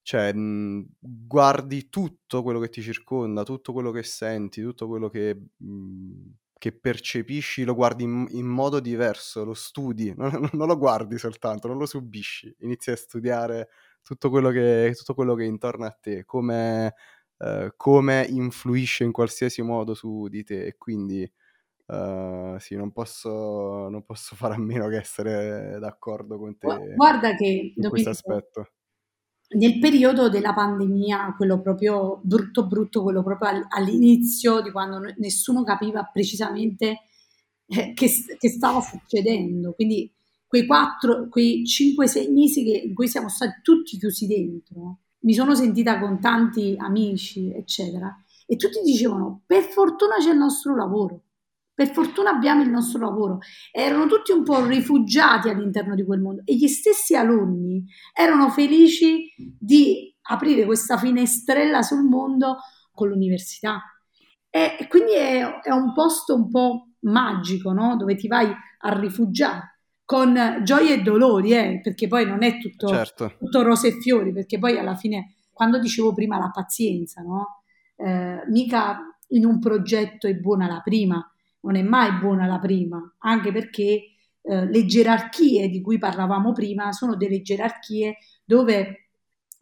Cioè, 0.01 0.33
mh, 0.33 0.87
guardi 0.99 1.89
tutto 1.89 2.43
quello 2.43 2.59
che 2.59 2.69
ti 2.69 2.81
circonda, 2.81 3.43
tutto 3.43 3.73
quello 3.73 3.91
che 3.91 4.03
senti, 4.03 4.61
tutto 4.61 4.87
quello 4.87 5.09
che, 5.09 5.35
mh, 5.57 6.29
che 6.59 6.77
percepisci, 6.77 7.63
lo 7.63 7.73
guardi 7.73 8.03
in, 8.03 8.27
in, 8.31 8.45
modo 8.45 8.79
diverso, 8.79 9.43
lo 9.43 9.53
studi, 9.55 10.13
non, 10.15 10.29
non, 10.53 10.67
lo 10.67 10.77
guardi 10.77 11.17
soltanto, 11.17 11.67
non 11.67 11.77
lo 11.77 11.85
subisci, 11.87 12.55
inizi 12.59 12.91
a 12.91 12.95
studiare 12.95 13.69
tutto 14.03 14.29
quello 14.29 14.51
che, 14.51 14.93
tutto 14.95 15.15
quello 15.15 15.33
che 15.33 15.43
è 15.43 15.47
intorno 15.47 15.85
a 15.85 15.97
te, 15.99 16.23
come 16.25 16.93
eh, 17.37 17.73
come 17.75 18.25
influisce 18.29 19.03
in 19.03 19.11
qualsiasi 19.11 19.61
modo 19.61 19.93
su 19.93 20.27
di 20.27 20.43
te. 20.43 20.65
E 20.65 20.77
quindi 20.77 21.29
uh, 21.87 22.57
sì, 22.57 22.75
non 22.75 22.91
posso, 22.91 23.89
non 23.89 24.03
posso 24.03 24.35
fare 24.35 24.55
a 24.55 24.59
meno 24.59 24.87
che 24.87 24.97
essere 24.97 25.77
d'accordo 25.79 26.37
con 26.37 26.57
te 26.57 26.93
Guarda 26.95 27.35
che 27.35 27.73
in 27.75 27.89
questo 27.89 28.09
aspetto. 28.09 28.69
Nel 29.47 29.77
periodo 29.77 30.27
della 30.27 30.53
pandemia, 30.53 31.35
quello 31.37 31.61
proprio 31.61 32.19
brutto 32.23 32.65
brutto, 32.65 33.03
quello 33.03 33.23
proprio 33.23 33.67
all'inizio 33.69 34.61
di 34.61 34.71
quando 34.71 34.99
nessuno 35.17 35.63
capiva 35.63 36.03
precisamente 36.11 37.03
eh, 37.67 37.93
che, 37.93 38.09
che 38.37 38.49
stava 38.49 38.81
succedendo, 38.81 39.73
quindi 39.73 40.11
quei 40.47 40.65
quattro, 40.65 41.27
quei 41.29 41.63
5-6 41.63 42.31
mesi 42.31 42.63
che, 42.63 42.77
in 42.87 42.93
cui 42.93 43.07
siamo 43.07 43.29
stati 43.29 43.59
tutti 43.61 43.97
chiusi 43.97 44.25
dentro, 44.25 44.99
mi 45.25 45.33
sono 45.33 45.55
sentita 45.55 45.99
con 45.99 46.19
tanti 46.19 46.75
amici, 46.77 47.51
eccetera, 47.51 48.15
e 48.45 48.55
tutti 48.55 48.79
dicevano, 48.83 49.41
per 49.45 49.63
fortuna 49.63 50.15
c'è 50.19 50.31
il 50.31 50.37
nostro 50.37 50.75
lavoro, 50.75 51.21
per 51.73 51.91
fortuna 51.91 52.29
abbiamo 52.29 52.61
il 52.61 52.69
nostro 52.69 52.99
lavoro. 52.99 53.39
Erano 53.71 54.07
tutti 54.07 54.31
un 54.31 54.43
po' 54.43 54.63
rifugiati 54.65 55.49
all'interno 55.49 55.95
di 55.95 56.05
quel 56.05 56.21
mondo 56.21 56.41
e 56.45 56.55
gli 56.55 56.67
stessi 56.67 57.15
alunni 57.15 57.83
erano 58.13 58.49
felici 58.49 59.33
di 59.35 60.15
aprire 60.21 60.65
questa 60.65 60.97
finestrella 60.97 61.81
sul 61.81 62.03
mondo 62.03 62.59
con 62.93 63.09
l'università. 63.09 63.81
E 64.49 64.85
quindi 64.87 65.13
è, 65.15 65.59
è 65.59 65.71
un 65.71 65.91
posto 65.91 66.33
un 66.35 66.49
po' 66.49 66.91
magico, 67.01 67.73
no? 67.73 67.97
dove 67.97 68.15
ti 68.15 68.27
vai 68.27 68.47
a 68.47 68.99
rifugiare 68.99 69.74
con 70.05 70.61
gioie 70.63 70.93
e 70.93 71.01
dolori, 71.01 71.53
eh, 71.53 71.79
perché 71.81 72.07
poi 72.07 72.25
non 72.25 72.43
è 72.43 72.59
tutto, 72.59 72.87
certo. 72.87 73.33
tutto, 73.39 73.63
rose 73.63 73.87
e 73.87 73.99
fiori, 73.99 74.31
perché 74.31 74.59
poi 74.59 74.77
alla 74.77 74.95
fine, 74.95 75.37
quando 75.51 75.79
dicevo 75.79 76.13
prima 76.13 76.37
la 76.37 76.51
pazienza, 76.53 77.21
no? 77.21 77.63
eh, 77.97 78.43
mica 78.49 78.99
in 79.29 79.45
un 79.45 79.59
progetto 79.59 80.27
è 80.27 80.35
buona 80.35 80.67
la 80.67 80.81
prima, 80.83 81.27
non 81.61 81.75
è 81.75 81.81
mai 81.81 82.19
buona 82.19 82.45
la 82.45 82.59
prima, 82.59 83.15
anche 83.19 83.51
perché 83.51 84.03
eh, 84.41 84.65
le 84.65 84.85
gerarchie 84.85 85.69
di 85.69 85.81
cui 85.81 85.97
parlavamo 85.97 86.51
prima 86.51 86.91
sono 86.91 87.15
delle 87.15 87.41
gerarchie 87.41 88.17
dove 88.43 89.07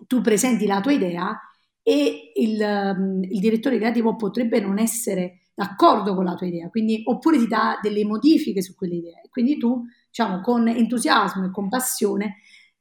tu 0.07 0.19
presenti 0.19 0.65
la 0.65 0.81
tua 0.81 0.91
idea 0.91 1.39
e 1.81 2.31
il, 2.35 2.59
um, 2.59 3.23
il 3.23 3.39
direttore 3.39 3.77
creativo 3.77 4.15
potrebbe 4.17 4.59
non 4.59 4.79
essere 4.79 5.39
d'accordo 5.53 6.15
con 6.15 6.25
la 6.25 6.35
tua 6.35 6.47
idea, 6.47 6.69
quindi, 6.69 7.01
oppure 7.05 7.37
ti 7.37 7.47
dà 7.47 7.79
delle 7.81 8.03
modifiche 8.03 8.61
su 8.61 8.73
quelle 8.75 8.95
idee. 8.95 9.21
Quindi 9.29 9.57
tu 9.57 9.83
diciamo, 10.13 10.41
con 10.41 10.67
entusiasmo 10.67 11.45
e 11.45 11.49
con 11.51 11.69
passione, 11.69 12.35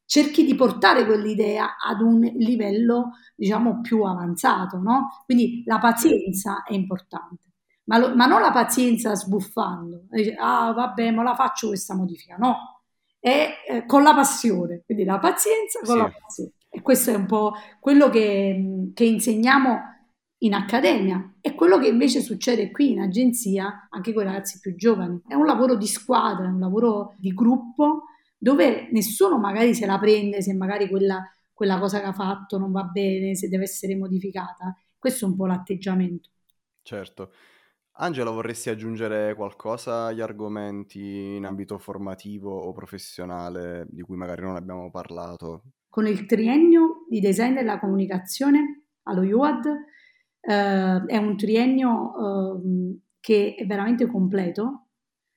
cerchi 0.04 0.44
di 0.44 0.54
portare 0.54 1.06
quell'idea 1.06 1.78
ad 1.82 2.02
un 2.02 2.20
livello, 2.20 3.12
diciamo, 3.34 3.80
più 3.80 4.02
avanzato, 4.02 4.76
no? 4.76 5.22
Quindi 5.24 5.62
la 5.64 5.78
pazienza 5.78 6.62
è 6.62 6.74
importante, 6.74 7.52
ma, 7.84 7.96
lo, 7.96 8.14
ma 8.14 8.26
non 8.26 8.42
la 8.42 8.52
pazienza 8.52 9.14
sbuffando, 9.14 10.04
ah 10.38 10.72
vabbè, 10.72 11.10
ma 11.10 11.22
la 11.22 11.34
faccio 11.34 11.68
questa 11.68 11.94
modifica, 11.94 12.36
no, 12.36 12.82
è 13.18 13.48
eh, 13.66 13.86
con 13.86 14.02
la 14.02 14.14
passione, 14.14 14.82
quindi 14.84 15.04
la 15.04 15.18
pazienza 15.18 15.80
con 15.82 15.94
sì. 15.94 16.02
la 16.02 16.12
passione. 16.20 16.50
questo 16.82 17.10
è 17.12 17.14
un 17.14 17.26
po' 17.26 17.54
quello 17.80 18.10
che, 18.10 18.90
che 18.92 19.04
insegniamo 19.04 19.91
in 20.42 20.55
accademia 20.55 21.35
e 21.40 21.55
quello 21.55 21.78
che 21.78 21.88
invece 21.88 22.20
succede 22.20 22.70
qui 22.70 22.92
in 22.92 23.00
agenzia 23.00 23.88
anche 23.90 24.12
con 24.12 24.22
i 24.22 24.26
ragazzi 24.26 24.59
più 24.61 24.74
giovani. 24.74 25.22
È 25.26 25.35
un 25.35 25.46
lavoro 25.46 25.76
di 25.76 25.87
squadra, 25.87 26.46
è 26.46 26.50
un 26.50 26.59
lavoro 26.59 27.14
di 27.18 27.33
gruppo 27.33 28.05
dove 28.37 28.88
nessuno 28.90 29.38
magari 29.38 29.74
se 29.74 29.87
la 29.87 29.98
prende 29.98 30.42
se 30.42 30.52
magari 30.55 30.88
quella, 30.88 31.22
quella 31.52 31.78
cosa 31.78 32.00
che 32.00 32.07
ha 32.07 32.12
fatto 32.12 32.59
non 32.59 32.72
va 32.72 32.83
bene, 32.85 33.37
se 33.37 33.48
deve 33.48 33.64
essere 33.64 33.96
modificata. 33.96 34.76
Questo 34.98 35.26
è 35.26 35.28
un 35.28 35.37
po' 35.37 35.46
l'atteggiamento. 35.46 36.31
Certo. 36.83 37.33
Angela, 37.96 38.31
vorresti 38.31 38.70
aggiungere 38.70 39.35
qualcosa 39.35 40.07
agli 40.07 40.20
argomenti 40.20 41.35
in 41.37 41.44
ambito 41.44 41.78
formativo 41.78 42.50
o 42.50 42.72
professionale 42.72 43.87
di 43.90 44.02
cui 44.02 44.16
magari 44.16 44.42
non 44.42 44.57
abbiamo 44.57 44.90
parlato? 44.90 45.62
Con 45.88 46.07
il 46.07 46.24
triennio 46.24 47.05
di 47.09 47.20
design 47.20 47.55
della 47.55 47.78
comunicazione 47.78 48.87
allo 49.02 49.20
UAD 49.20 49.66
eh, 50.42 51.05
è 51.07 51.16
un 51.16 51.37
triennio 51.37 52.12
eh, 52.14 52.98
che 53.20 53.55
è 53.57 53.66
veramente 53.66 54.07
completo, 54.07 54.88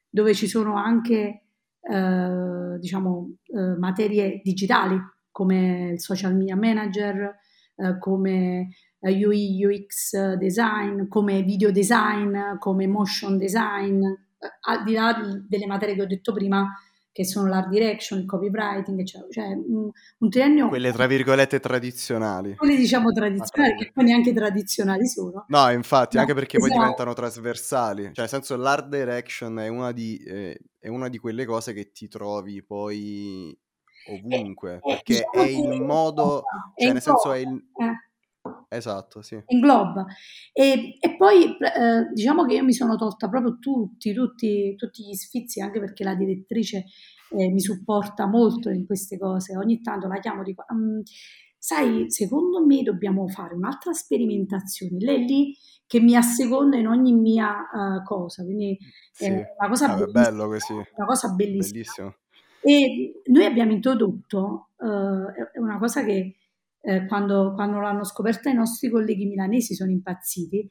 dove 0.10 0.34
ci 0.34 0.48
sono 0.48 0.76
anche 0.76 1.44
eh, 1.82 2.78
diciamo, 2.80 3.36
eh, 3.44 3.78
materie 3.78 4.42
digitali 4.44 5.00
come 5.32 5.92
il 5.92 6.00
social 6.00 6.36
media 6.36 6.56
manager, 6.56 7.36
eh, 7.76 8.00
come 8.00 8.70
UI 9.02 9.62
eh, 9.62 9.68
UX 9.68 10.34
design, 10.36 11.08
come 11.08 11.44
video 11.44 11.72
design, 11.72 12.58
come 12.58 12.88
motion 12.88 13.38
design, 13.38 14.02
al 14.62 14.84
di 14.84 14.94
là 14.94 15.16
delle 15.48 15.68
materie 15.68 15.96
che 15.96 16.02
ho 16.02 16.08
detto 16.08 16.34
prima, 16.34 16.74
che 17.16 17.24
sono 17.24 17.48
l'art 17.48 17.70
direction, 17.70 18.20
il 18.20 18.26
copywriting, 18.26 19.00
eccetera. 19.00 19.30
Cioè 19.32 19.46
un, 19.46 19.90
un 20.18 20.30
triennio... 20.30 20.68
Quelle 20.68 20.92
tra 20.92 21.08
virgolette 21.08 21.62
tradizionali. 21.62 22.58
Quelle 22.58 22.76
diciamo 22.76 23.10
tradizionali, 23.14 23.76
che 23.78 23.92
poi 23.94 24.04
neanche 24.04 24.34
tradizionali 24.34 25.08
sono. 25.08 25.46
No, 25.48 25.72
infatti, 25.72 26.18
no, 26.18 26.24
anche 26.24 26.34
perché 26.34 26.58
esatto. 26.58 26.74
poi 26.74 26.82
diventano 26.82 27.14
trasversali. 27.14 28.02
Cioè, 28.04 28.12
nel 28.18 28.28
senso, 28.28 28.58
l'art 28.58 28.90
direction 28.90 29.58
è 29.60 29.70
una 29.70 29.94
di, 29.94 30.18
eh, 30.28 30.60
è 30.78 30.90
una 30.90 31.08
di 31.08 31.18
quelle 31.18 31.46
cose 31.46 31.72
che 31.72 31.94
ti 31.94 32.10
trovi 32.10 32.62
poi 32.62 33.58
ovunque, 34.10 34.76
eh, 34.76 34.80
perché 34.82 35.26
diciamo 35.32 35.72
è 35.72 35.74
il 35.74 35.82
modo... 35.82 36.44
Cioè, 36.76 36.92
nel 36.92 37.02
senso, 37.02 37.32
è 37.32 37.38
il... 37.38 37.48
Eh 37.48 38.14
Esatto, 38.76 39.22
sì. 39.22 39.42
Ingloba. 39.48 40.06
E, 40.52 40.98
e 41.00 41.16
poi 41.18 41.44
eh, 41.46 42.10
diciamo 42.14 42.46
che 42.46 42.56
io 42.56 42.64
mi 42.64 42.74
sono 42.74 42.96
tolta 42.96 43.30
proprio 43.30 43.58
tutti, 43.60 44.14
tutti, 44.14 44.76
tutti 44.76 45.04
gli 45.04 45.14
sfizi, 45.14 45.62
anche 45.62 45.80
perché 45.80 46.04
la 46.04 46.16
direttrice 46.16 46.86
eh, 47.32 47.50
mi 47.50 47.60
supporta 47.60 48.28
molto 48.28 48.70
in 48.70 48.86
queste 48.86 49.18
cose. 49.18 49.58
Ogni 49.58 49.82
tanto 49.82 50.08
la 50.08 50.20
chiamo 50.20 50.42
e 50.42 50.44
dico, 50.46 50.66
um, 50.70 51.02
sai, 51.58 52.06
secondo 52.10 52.66
me 52.66 52.84
dobbiamo 52.84 53.28
fare 53.28 53.56
un'altra 53.56 53.94
sperimentazione. 53.94 54.98
Lei 55.00 55.24
è 55.24 55.26
lì 55.26 55.58
che 55.88 56.00
mi 56.00 56.16
asseconda 56.16 56.78
in 56.78 56.88
ogni 56.88 57.14
mia 57.14 57.56
uh, 57.72 58.04
cosa, 58.04 58.44
quindi 58.44 58.78
sì. 59.12 59.26
è 59.26 59.54
una 59.58 59.70
cosa 59.70 59.94
ah. 59.94 60.06
Bello 60.06 60.48
così. 60.48 60.74
Una 60.74 61.06
cosa 61.06 61.30
bellissima. 61.30 61.72
Bellissimo. 61.72 62.16
E 62.62 63.22
noi 63.26 63.46
abbiamo 63.46 63.72
introdotto, 63.72 64.70
uh, 64.78 65.28
è 65.54 65.60
una 65.60 65.78
cosa 65.78 66.04
che 66.04 66.36
eh, 66.86 67.06
quando, 67.08 67.54
quando 67.54 67.80
l'hanno 67.80 68.04
scoperta 68.04 68.50
i 68.50 68.54
nostri 68.54 68.90
colleghi 68.90 69.26
milanesi 69.26 69.74
sono 69.74 69.92
impazziti, 69.92 70.68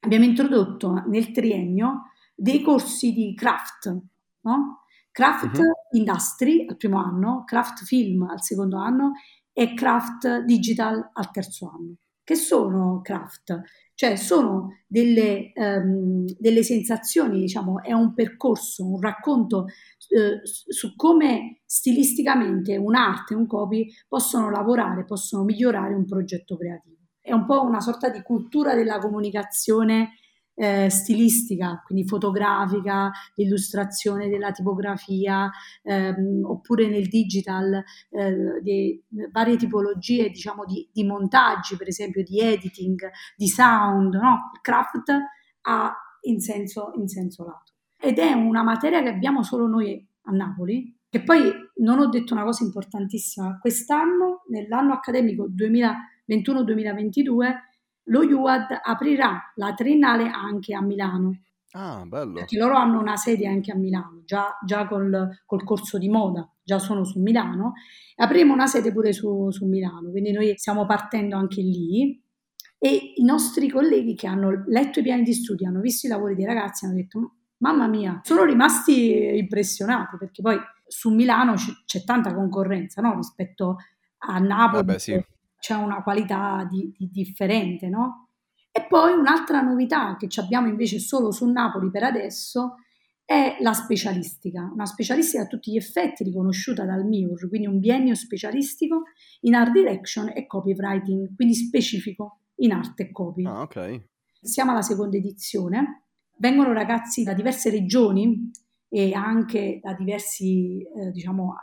abbiamo 0.00 0.24
introdotto 0.24 1.04
nel 1.06 1.30
triennio 1.30 2.10
dei 2.34 2.62
corsi 2.62 3.12
di 3.12 3.34
craft, 3.34 3.96
no? 4.42 4.84
Craft 5.10 5.58
uh-huh. 5.58 5.98
Industry 5.98 6.66
al 6.68 6.76
primo 6.76 7.02
anno, 7.02 7.42
Craft 7.44 7.84
Film 7.84 8.22
al 8.22 8.42
secondo 8.42 8.78
anno 8.78 9.12
e 9.52 9.74
Craft 9.74 10.44
Digital 10.44 11.10
al 11.12 11.30
terzo 11.30 11.70
anno. 11.74 11.94
Che 12.22 12.34
sono 12.36 13.00
craft? 13.02 13.60
Cioè 13.98 14.14
sono 14.14 14.82
delle, 14.86 15.50
um, 15.56 16.24
delle 16.38 16.62
sensazioni, 16.62 17.40
diciamo, 17.40 17.82
è 17.82 17.92
un 17.92 18.14
percorso, 18.14 18.86
un 18.86 19.00
racconto 19.00 19.66
eh, 19.66 20.38
su 20.44 20.94
come 20.94 21.62
stilisticamente 21.66 22.76
un'arte, 22.76 23.34
un 23.34 23.48
copy 23.48 23.92
possono 24.06 24.50
lavorare, 24.50 25.04
possono 25.04 25.42
migliorare 25.42 25.94
un 25.94 26.04
progetto 26.04 26.56
creativo. 26.56 26.94
È 27.20 27.32
un 27.32 27.44
po' 27.44 27.60
una 27.64 27.80
sorta 27.80 28.08
di 28.08 28.22
cultura 28.22 28.76
della 28.76 28.98
comunicazione 28.98 30.10
eh, 30.58 30.90
stilistica, 30.90 31.80
quindi 31.86 32.04
fotografica, 32.04 33.12
l'illustrazione 33.36 34.28
della 34.28 34.50
tipografia, 34.50 35.48
ehm, 35.84 36.44
oppure 36.44 36.88
nel 36.88 37.08
digital 37.08 37.80
eh, 38.10 38.60
di 38.60 39.00
varie 39.30 39.56
tipologie 39.56 40.30
diciamo, 40.30 40.64
di, 40.64 40.88
di, 40.92 41.04
montaggi, 41.04 41.76
per 41.76 41.86
esempio 41.86 42.24
di 42.24 42.40
editing, 42.40 43.08
di 43.36 43.46
sound, 43.46 44.14
no? 44.14 44.50
craft 44.60 45.12
ha 45.62 45.94
in 46.22 46.40
senso, 46.40 46.90
in 46.96 47.06
senso 47.06 47.44
lato. 47.44 47.74
Ed 47.96 48.18
è 48.18 48.32
una 48.32 48.64
materia 48.64 49.00
che 49.00 49.10
abbiamo 49.10 49.44
solo 49.44 49.68
noi 49.68 50.04
a 50.22 50.32
Napoli, 50.32 50.92
che 51.08 51.22
poi 51.22 51.52
non 51.76 52.00
ho 52.00 52.08
detto 52.08 52.34
una 52.34 52.42
cosa 52.42 52.64
importantissima, 52.64 53.58
quest'anno, 53.60 54.42
nell'anno 54.48 54.92
accademico 54.92 55.48
2021-2022, 55.48 57.54
lo 58.08 58.20
UAD 58.20 58.80
aprirà 58.82 59.52
la 59.56 59.74
triennale 59.74 60.28
anche 60.28 60.74
a 60.74 60.82
Milano. 60.82 61.42
Ah, 61.72 62.04
bello. 62.06 62.32
Perché 62.32 62.56
loro 62.56 62.76
hanno 62.76 62.98
una 62.98 63.16
sede 63.16 63.46
anche 63.46 63.70
a 63.70 63.76
Milano, 63.76 64.22
già, 64.24 64.58
già 64.64 64.86
col, 64.86 65.42
col, 65.44 65.64
corso 65.64 65.98
di 65.98 66.08
moda, 66.08 66.50
già 66.62 66.78
sono 66.78 67.04
su 67.04 67.20
Milano. 67.20 67.74
Apriamo 68.16 68.52
una 68.52 68.66
sede 68.66 68.92
pure 68.92 69.12
su, 69.12 69.50
su 69.50 69.66
Milano, 69.66 70.10
quindi 70.10 70.32
noi 70.32 70.54
stiamo 70.56 70.86
partendo 70.86 71.36
anche 71.36 71.60
lì. 71.60 72.22
E 72.80 73.12
i 73.16 73.24
nostri 73.24 73.68
colleghi 73.68 74.14
che 74.14 74.28
hanno 74.28 74.64
letto 74.68 75.00
i 75.00 75.02
piani 75.02 75.22
di 75.22 75.34
studio, 75.34 75.66
hanno 75.68 75.80
visto 75.80 76.06
i 76.06 76.10
lavori 76.10 76.34
dei 76.34 76.44
ragazzi, 76.44 76.84
hanno 76.84 76.94
detto: 76.94 77.34
Mamma 77.58 77.88
mia, 77.88 78.20
sono 78.22 78.44
rimasti 78.44 79.36
impressionati 79.36 80.16
perché 80.16 80.42
poi 80.42 80.56
su 80.86 81.12
Milano 81.12 81.54
c- 81.54 81.84
c'è 81.84 82.04
tanta 82.04 82.32
concorrenza 82.32 83.02
no? 83.02 83.16
rispetto 83.16 83.76
a 84.18 84.38
Napoli. 84.38 84.86
Vabbè, 84.86 84.98
sì 84.98 85.22
c'è 85.58 85.74
una 85.74 86.02
qualità 86.02 86.66
di, 86.70 86.92
di 86.96 87.08
differente, 87.10 87.88
no? 87.88 88.28
E 88.70 88.86
poi 88.86 89.12
un'altra 89.12 89.60
novità 89.60 90.16
che 90.16 90.28
abbiamo 90.40 90.68
invece 90.68 90.98
solo 90.98 91.32
su 91.32 91.46
Napoli 91.50 91.90
per 91.90 92.04
adesso 92.04 92.76
è 93.24 93.58
la 93.60 93.72
specialistica, 93.72 94.70
una 94.72 94.86
specialistica 94.86 95.42
a 95.42 95.46
tutti 95.46 95.72
gli 95.72 95.76
effetti 95.76 96.24
riconosciuta 96.24 96.84
dal 96.84 97.04
MIUR, 97.04 97.48
quindi 97.48 97.66
un 97.66 97.78
biennio 97.78 98.14
specialistico 98.14 99.02
in 99.40 99.54
art 99.54 99.72
direction 99.72 100.30
e 100.34 100.46
copywriting, 100.46 101.34
quindi 101.34 101.54
specifico 101.54 102.38
in 102.56 102.72
arte 102.72 103.02
e 103.02 103.12
copy. 103.12 103.44
Ah, 103.44 103.62
ok. 103.62 104.04
Siamo 104.40 104.70
alla 104.70 104.82
seconda 104.82 105.16
edizione, 105.16 106.04
vengono 106.38 106.72
ragazzi 106.72 107.22
da 107.22 107.34
diverse 107.34 107.68
regioni 107.68 108.50
e 108.88 109.12
anche 109.12 109.80
da 109.82 109.92
diversi 109.92 110.80
eh, 110.80 111.10
diciamo, 111.10 111.54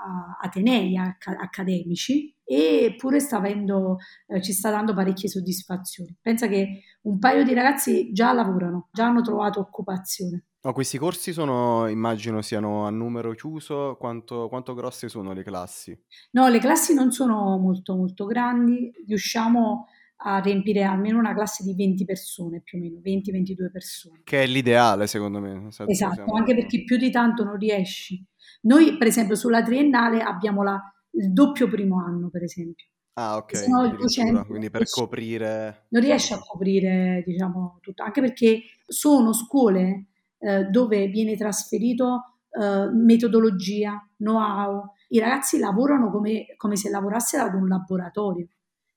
atenei 0.42 0.98
acc- 0.98 1.30
accademici 1.30 2.35
eppure 2.46 3.20
sta 3.20 3.38
avendo, 3.38 3.98
eh, 4.28 4.42
ci 4.42 4.54
sta 4.54 4.70
dando 4.70 4.94
parecchie 4.94 5.28
soddisfazioni. 5.28 6.16
Pensa 6.22 6.48
che 6.48 6.84
un 7.02 7.20
paio 7.20 7.44
di 7.44 7.54
ragazzi 7.54 8.12
già 8.12 8.32
lavorano, 8.32 8.90
già 8.92 9.08
hanno 9.08 9.22
trovato 9.22 9.60
occupazione. 9.60 10.46
No, 10.62 10.74
questi 10.74 10.98
corsi 10.98 11.32
sono, 11.32 11.88
immagino, 11.88 12.42
siano 12.42 12.88
a 12.88 12.90
numero 12.90 13.34
chiuso. 13.34 13.98
Quanto, 14.00 14.48
quanto, 14.48 14.74
grosse 14.74 15.10
sono 15.10 15.32
le 15.32 15.44
classi? 15.44 15.96
No, 16.32 16.48
le 16.48 16.58
classi 16.58 16.96
non 16.96 17.12
sono 17.12 17.58
molto, 17.60 17.96
molto 17.96 18.26
grandi. 18.26 18.92
Riusciamo 19.06 19.86
a 20.18 20.40
riempire 20.40 20.82
almeno 20.82 21.20
una 21.20 21.36
classe 21.36 21.64
di 21.64 21.76
20 21.76 22.06
persone, 22.06 22.62
più 22.62 22.80
o 22.80 22.82
meno, 22.82 23.00
20-22 23.00 23.72
persone. 23.72 24.22
Che 24.24 24.42
è 24.42 24.48
l'ideale, 24.48 25.06
secondo 25.06 25.40
me. 25.40 25.68
Esatto, 25.68 25.94
siamo... 25.94 26.34
anche 26.34 26.56
perché 26.56 26.84
più 26.84 26.98
di 26.98 27.12
tanto 27.12 27.44
non 27.44 27.58
riesci. 27.58 28.26
Noi, 28.62 28.98
per 28.98 29.06
esempio, 29.06 29.36
sulla 29.36 29.62
triennale 29.62 30.22
abbiamo 30.22 30.64
la 30.64 30.82
il 31.18 31.32
doppio 31.32 31.68
primo 31.68 32.00
anno, 32.00 32.30
per 32.30 32.44
esempio. 32.44 32.88
Ah, 33.14 33.38
ok. 33.38 33.56
Se 33.56 33.68
no 33.70 33.86
il 33.86 33.96
docente 33.96 34.46
quindi 34.46 34.70
per 34.70 34.90
coprire... 34.90 35.86
Non 35.90 36.02
riesce 36.02 36.34
a 36.34 36.40
coprire, 36.40 37.24
diciamo, 37.26 37.80
tutto, 37.82 38.04
anche 38.04 38.22
perché 38.22 38.62
sono 38.86 39.32
scuole 39.34 40.08
eh, 40.40 40.66
dove 40.66 41.08
viene 41.08 41.38
trasferito 41.38 42.40
eh, 42.50 42.90
metodologia, 42.92 44.06
know-how. 44.18 44.92
I 45.10 45.20
ragazzi 45.20 45.60
lavorano 45.60 46.12
come, 46.12 46.46
come 46.58 46.76
se 46.76 46.90
lavorassero 46.90 47.46
ad 47.46 47.54
un 47.54 47.68
laboratorio. 47.68 48.48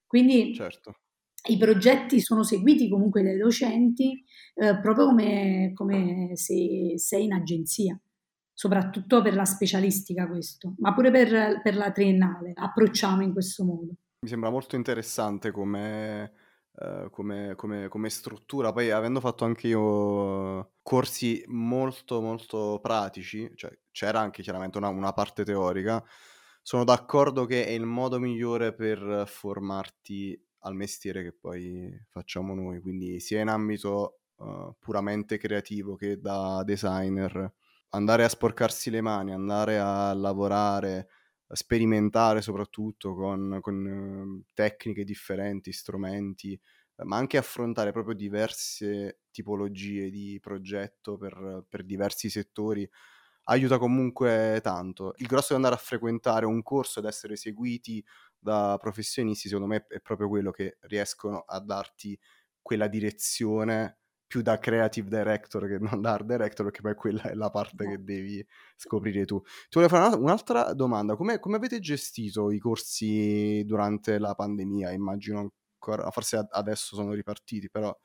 Quindi 0.05 0.53
certo. 0.55 0.97
i 1.49 1.57
progetti 1.57 2.21
sono 2.21 2.43
seguiti 2.43 2.89
comunque 2.89 3.23
dai 3.23 3.37
docenti 3.37 4.25
eh, 4.55 4.81
proprio 4.81 5.07
come, 5.07 5.73
come 5.75 6.31
se 6.35 6.95
sei 6.97 7.25
in 7.25 7.35
agenzia 7.35 8.01
soprattutto 8.59 9.23
per 9.23 9.35
la 9.35 9.45
specialistica 9.45 10.27
questo, 10.27 10.75
ma 10.79 10.93
pure 10.93 11.13
per, 11.13 11.61
per 11.63 11.77
la 11.77 11.93
triennale 11.93 12.55
approcciamo 12.57 13.23
in 13.23 13.33
questo 13.33 13.63
modo. 13.63 13.93
Mi 14.19 14.29
sembra 14.29 14.51
molto 14.51 14.75
interessante 14.75 15.53
come, 15.53 16.33
uh, 16.73 17.09
come, 17.09 17.55
come, 17.55 17.87
come 17.87 18.11
struttura, 18.11 18.73
poi 18.73 18.91
avendo 18.91 19.21
fatto 19.21 19.45
anche 19.45 19.69
io 19.69 20.73
corsi 20.83 21.41
molto 21.47 22.21
molto 22.21 22.81
pratici, 22.83 23.49
cioè 23.55 23.71
c'era 23.93 24.19
anche 24.19 24.43
chiaramente 24.43 24.77
una, 24.77 24.89
una 24.89 25.13
parte 25.13 25.45
teorica, 25.45 26.05
sono 26.61 26.83
d'accordo 26.83 27.45
che 27.45 27.65
è 27.65 27.71
il 27.71 27.87
modo 27.87 28.19
migliore 28.19 28.75
per 28.75 29.23
formarti 29.29 30.37
al 30.63 30.75
mestiere 30.75 31.23
che 31.23 31.33
poi 31.33 31.97
facciamo 32.09 32.57
noi, 32.57 32.81
quindi 32.81 33.21
sia 33.21 33.41
in 33.41 33.51
ambito 33.51 34.23
uh, 34.39 34.75
puramente 34.81 35.39
creativo 35.39 35.95
che 35.95 36.19
da 36.19 36.65
designer, 36.65 37.53
andare 37.91 38.25
a 38.25 38.29
sporcarsi 38.29 38.91
le 38.91 39.01
mani, 39.01 39.33
andare 39.33 39.79
a 39.79 40.13
lavorare, 40.15 41.09
a 41.49 41.57
sperimentare 41.57 42.43
soprattutto 42.43 43.15
con, 43.15 43.59
con 43.61 43.85
uh, 43.87 44.45
tecniche 44.55 45.05
differenti, 45.05 45.73
strumenti, 45.73 46.59
ma 47.05 47.17
anche 47.17 47.37
affrontare 47.37 47.93
proprio 47.93 48.15
diverse 48.15 49.21
tipologie 49.31 50.11
di 50.11 50.39
progetto 50.41 51.17
per, 51.17 51.65
per 51.69 51.85
diversi 51.85 52.29
settori 52.29 52.89
aiuta 53.45 53.79
comunque 53.79 54.61
tanto. 54.63 55.15
Il 55.17 55.27
grosso 55.27 55.49
di 55.51 55.55
andare 55.55 55.75
a 55.75 55.79
frequentare 55.79 56.47
un 56.47 56.63
corso 56.63 56.99
ed 57.01 57.07
essere 57.07 57.37
seguiti 57.37 58.05
da 58.39 58.77
professionisti, 58.81 59.49
secondo 59.49 59.69
me, 59.69 59.87
è 59.89 60.01
proprio 60.01 60.29
quello 60.29 60.51
che 60.51 60.77
riescono 60.83 61.41
a 61.41 61.61
darti 61.61 62.19
quella 62.61 62.89
direzione 62.89 63.98
più 64.29 64.43
da 64.43 64.59
creative 64.59 65.09
director 65.09 65.67
che 65.67 65.79
non 65.79 66.01
da 66.03 66.13
art 66.13 66.27
director, 66.27 66.67
perché 66.67 66.83
poi 66.83 66.95
quella 66.95 67.23
è 67.23 67.35
la 67.35 67.51
parte 67.51 67.89
che 67.89 68.05
devi 68.05 68.47
scoprire 68.77 69.25
tu. 69.25 69.41
Ti 69.43 69.81
volevo 69.81 69.97
fare 69.97 70.15
un'altra 70.17 70.73
domanda: 70.75 71.17
come, 71.17 71.41
come 71.41 71.57
avete 71.57 71.81
gestito 71.81 72.51
i 72.53 72.59
corsi 72.61 73.65
durante 73.65 74.19
la 74.19 74.35
pandemia? 74.35 74.93
Immagino 74.93 75.51
ancora, 75.81 76.11
forse 76.13 76.47
adesso 76.51 76.95
sono 76.95 77.13
ripartiti, 77.15 77.69
però 77.71 77.97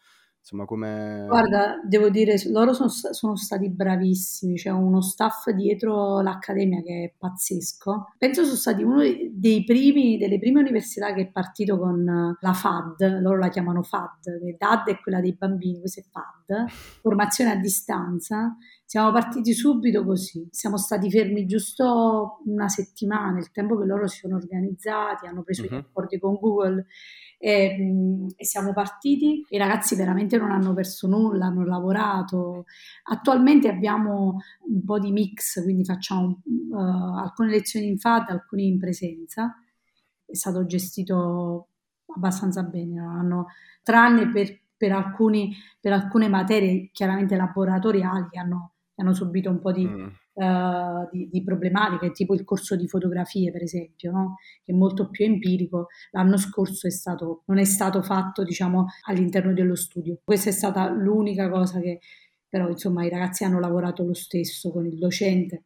Insomma, 0.44 0.66
come... 0.66 1.24
Guarda, 1.26 1.80
devo 1.86 2.10
dire, 2.10 2.36
loro 2.50 2.74
sono, 2.74 2.90
sono, 2.90 3.38
stati 3.38 3.70
bravissimi, 3.70 4.56
c'è 4.56 4.72
uno 4.72 5.02
staff 5.02 5.50
dietro 5.52 6.20
l'accademia 6.20 6.82
che 6.82 7.04
è 7.06 7.14
pazzesco. 7.18 8.12
Penso 8.18 8.44
sono 8.44 8.58
stati 8.58 8.84
uno 8.84 9.04
dei 9.32 9.64
primi, 9.64 10.18
delle 10.18 10.40
prime 10.40 10.60
università 10.60 11.14
che 11.14 11.22
è 11.22 11.32
partito 11.32 11.80
con 11.80 12.36
la 12.38 12.54
FAD, 12.54 13.22
loro 13.22 13.38
la 13.38 13.48
chiamano 13.48 13.84
FAD, 13.84 14.58
DAD 14.58 14.88
è 14.90 15.00
quella 15.00 15.22
dei 15.22 15.34
bambini, 15.34 15.80
questa 15.80 16.02
è 16.02 16.06
FAD, 16.12 16.68
formazione 17.00 17.52
a 17.52 17.56
distanza. 17.56 18.58
Siamo 18.86 19.12
partiti 19.12 19.54
subito 19.54 20.06
così, 20.06 20.48
siamo 20.52 20.78
stati 20.78 21.10
fermi 21.10 21.46
giusto 21.48 22.42
una 22.46 22.68
settimana, 22.68 23.40
il 23.40 23.50
tempo 23.52 23.78
che 23.78 23.86
loro 23.86 24.08
si 24.08 24.20
sono 24.20 24.36
organizzati, 24.36 25.26
hanno 25.26 25.42
preso 25.42 25.62
uh-huh. 25.62 25.68
i 25.68 25.72
mhm. 25.72 25.82
rapporti 25.82 26.20
con 26.20 26.36
Google 26.36 26.86
e, 27.40 27.78
mm, 27.78 28.28
e, 28.36 28.46
siamo 28.46 28.72
partiti. 28.72 29.46
I 29.50 29.58
ragazzi 29.58 29.96
veramente 29.96 30.38
non 30.38 30.52
hanno 30.52 30.74
perso 30.74 31.08
nulla, 31.08 31.48
hanno 31.48 31.66
lavorato. 31.66 32.66
Attualmente 33.04 33.68
abbiamo 33.68 34.38
un 34.68 34.84
po' 34.86 35.00
di 35.00 35.12
mix, 35.12 35.62
quindi 35.64 35.84
facciamo 35.84 36.42
uh, 36.46 36.76
alcune 36.76 37.50
lezioni 37.50 37.88
in 37.88 37.98
FAD, 37.98 38.30
alcune 38.30 38.64
in 38.64 38.78
presenza. 38.80 39.58
È 40.26 40.36
stato 40.36 40.66
gestito 40.66 41.68
abbastanza 42.16 42.64
bene, 42.64 43.00
hanno, 43.00 43.48
tranne 43.82 44.30
per, 44.32 44.60
per, 44.78 44.92
alcuni, 44.92 45.56
per 45.80 45.94
alcune 45.94 46.28
materie 46.30 46.90
chiaramente 46.92 47.36
laboratoriali 47.36 48.28
che 48.30 48.40
hanno, 48.40 48.73
hanno 48.96 49.14
subito 49.14 49.50
un 49.50 49.60
po' 49.60 49.72
di... 49.72 49.86
Mm 49.86 50.08
uh, 50.34 51.08
di, 51.12 51.30
di, 51.30 51.44
problematiche, 51.44 52.12
tipo 52.12 52.34
il 52.34 52.44
corso 52.44 52.76
di 52.76 52.88
fotografie, 52.88 53.52
per 53.52 53.64
esempio, 53.64 54.12
no? 54.12 54.36
che 54.64 54.72
è 54.72 54.76
molto 54.76 55.10
più 55.10 55.26
empirico. 55.26 55.88
L'anno 56.12 56.38
scorso 56.38 56.88
è 56.88 56.92
stato, 56.92 57.44
non 57.46 57.58
è 57.58 57.64
stato 57.64 58.02
fatto 58.02 58.44
diciamo, 58.44 58.88
all'interno 59.08 59.54
dello 59.54 59.76
studio. 59.76 60.20
Questa 60.24 60.50
è 60.50 60.54
stata 60.54 60.90
l'unica 60.90 61.50
cosa 61.50 61.80
che, 61.80 62.00
però, 62.48 62.70
insomma, 62.70 63.06
i 63.06 63.10
ragazzi 63.10 63.44
hanno 63.44 63.60
lavorato 63.60 64.04
lo 64.04 64.14
stesso 64.14 64.72
con 64.72 64.86
il 64.86 64.98
docente 64.98 65.64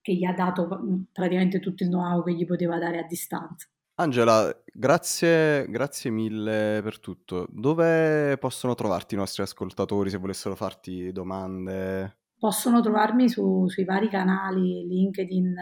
che 0.00 0.14
gli 0.14 0.24
ha 0.24 0.32
dato 0.32 0.68
mm, 0.68 1.02
praticamente 1.12 1.60
tutto 1.60 1.84
il 1.84 1.88
know-how 1.88 2.24
che 2.24 2.34
gli 2.34 2.46
poteva 2.46 2.78
dare 2.78 2.98
a 2.98 3.06
distanza. 3.06 3.68
Angela, 4.02 4.54
grazie, 4.72 5.66
grazie 5.68 6.10
mille 6.10 6.80
per 6.82 6.98
tutto. 7.00 7.46
Dove 7.50 8.36
possono 8.38 8.74
trovarti 8.74 9.14
i 9.14 9.18
nostri 9.18 9.42
ascoltatori 9.42 10.10
se 10.10 10.18
volessero 10.18 10.54
farti 10.54 11.12
domande? 11.12 12.16
possono 12.42 12.80
trovarmi 12.80 13.28
su, 13.28 13.68
sui 13.68 13.84
vari 13.84 14.08
canali, 14.08 14.84
LinkedIn, 14.88 15.54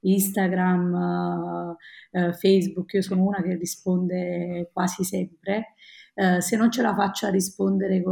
Instagram, 0.00 1.76
uh, 2.10 2.32
Facebook, 2.32 2.94
io 2.94 3.02
sono 3.02 3.24
una 3.24 3.42
che 3.42 3.54
risponde 3.54 4.70
quasi 4.72 5.04
sempre. 5.04 5.74
Uh, 6.14 6.40
se 6.40 6.56
non 6.56 6.70
ce 6.70 6.80
la 6.80 6.94
faccio 6.94 7.26
a 7.26 7.28
rispondere, 7.30 8.02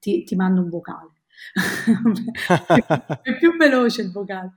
ti, 0.00 0.24
ti 0.24 0.34
mando 0.34 0.62
un 0.62 0.70
vocale. 0.70 1.12
è 3.22 3.36
più 3.36 3.56
veloce 3.56 4.02
il 4.02 4.10
vocale. 4.10 4.54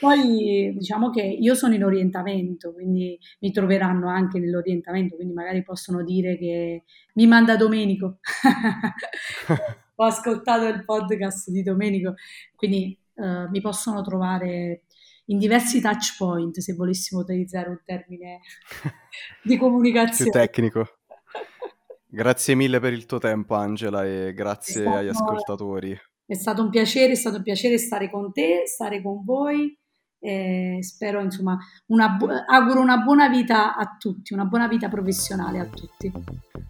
Poi 0.00 0.74
diciamo 0.76 1.10
che 1.10 1.22
io 1.22 1.54
sono 1.54 1.74
in 1.74 1.84
orientamento, 1.84 2.72
quindi 2.72 3.18
mi 3.40 3.50
troveranno 3.50 4.08
anche 4.08 4.38
nell'orientamento, 4.38 5.16
quindi 5.16 5.34
magari 5.34 5.62
possono 5.64 6.04
dire 6.04 6.38
che 6.38 6.84
mi 7.14 7.26
manda 7.26 7.56
Domenico. 7.56 8.18
Ho 9.96 10.04
ascoltato 10.04 10.68
il 10.68 10.84
podcast 10.84 11.50
di 11.50 11.62
Domenico, 11.62 12.14
quindi 12.54 12.96
uh, 13.14 13.48
mi 13.48 13.60
possono 13.60 14.00
trovare 14.02 14.84
in 15.26 15.38
diversi 15.38 15.80
touch 15.80 16.16
point, 16.16 16.56
se 16.58 16.74
volessimo 16.74 17.22
utilizzare 17.22 17.68
un 17.68 17.80
termine 17.84 18.40
di 19.42 19.56
comunicazione. 19.56 20.30
Più 20.30 20.40
tecnico. 20.40 20.86
Grazie 22.06 22.54
mille 22.54 22.78
per 22.78 22.92
il 22.92 23.04
tuo 23.04 23.18
tempo 23.18 23.54
Angela 23.54 24.06
e 24.06 24.32
grazie 24.32 24.80
stato, 24.80 24.96
agli 24.96 25.08
ascoltatori. 25.08 26.00
È 26.24 26.34
stato 26.34 26.62
un 26.62 26.70
piacere, 26.70 27.12
è 27.12 27.16
stato 27.16 27.36
un 27.36 27.42
piacere 27.42 27.76
stare 27.76 28.08
con 28.08 28.32
te, 28.32 28.62
stare 28.64 29.02
con 29.02 29.22
voi 29.24 29.76
e 30.20 30.78
spero, 30.82 31.20
insomma, 31.20 31.58
una 31.86 32.08
bu- 32.10 32.28
auguro 32.46 32.80
una 32.80 32.98
buona 32.98 33.28
vita 33.28 33.76
a 33.76 33.96
tutti, 33.98 34.32
una 34.32 34.44
buona 34.44 34.68
vita 34.68 34.88
professionale 34.88 35.60
a 35.60 35.66
tutti. 35.66 36.12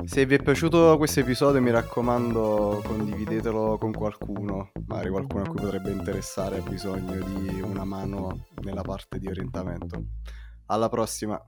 Se 0.04 0.26
vi 0.26 0.34
è 0.34 0.42
piaciuto 0.42 0.96
questo 0.96 1.20
episodio, 1.20 1.60
mi 1.60 1.70
raccomando, 1.70 2.82
condividetelo 2.84 3.78
con 3.78 3.92
qualcuno, 3.92 4.70
magari 4.86 5.10
qualcuno 5.10 5.44
a 5.44 5.48
cui 5.48 5.60
potrebbe 5.60 5.90
interessare, 5.90 6.58
ha 6.58 6.68
bisogno 6.68 7.14
di 7.14 7.60
una 7.60 7.84
mano 7.84 8.46
nella 8.62 8.82
parte 8.82 9.18
di 9.18 9.26
orientamento. 9.26 10.04
Alla 10.66 10.88
prossima! 10.88 11.42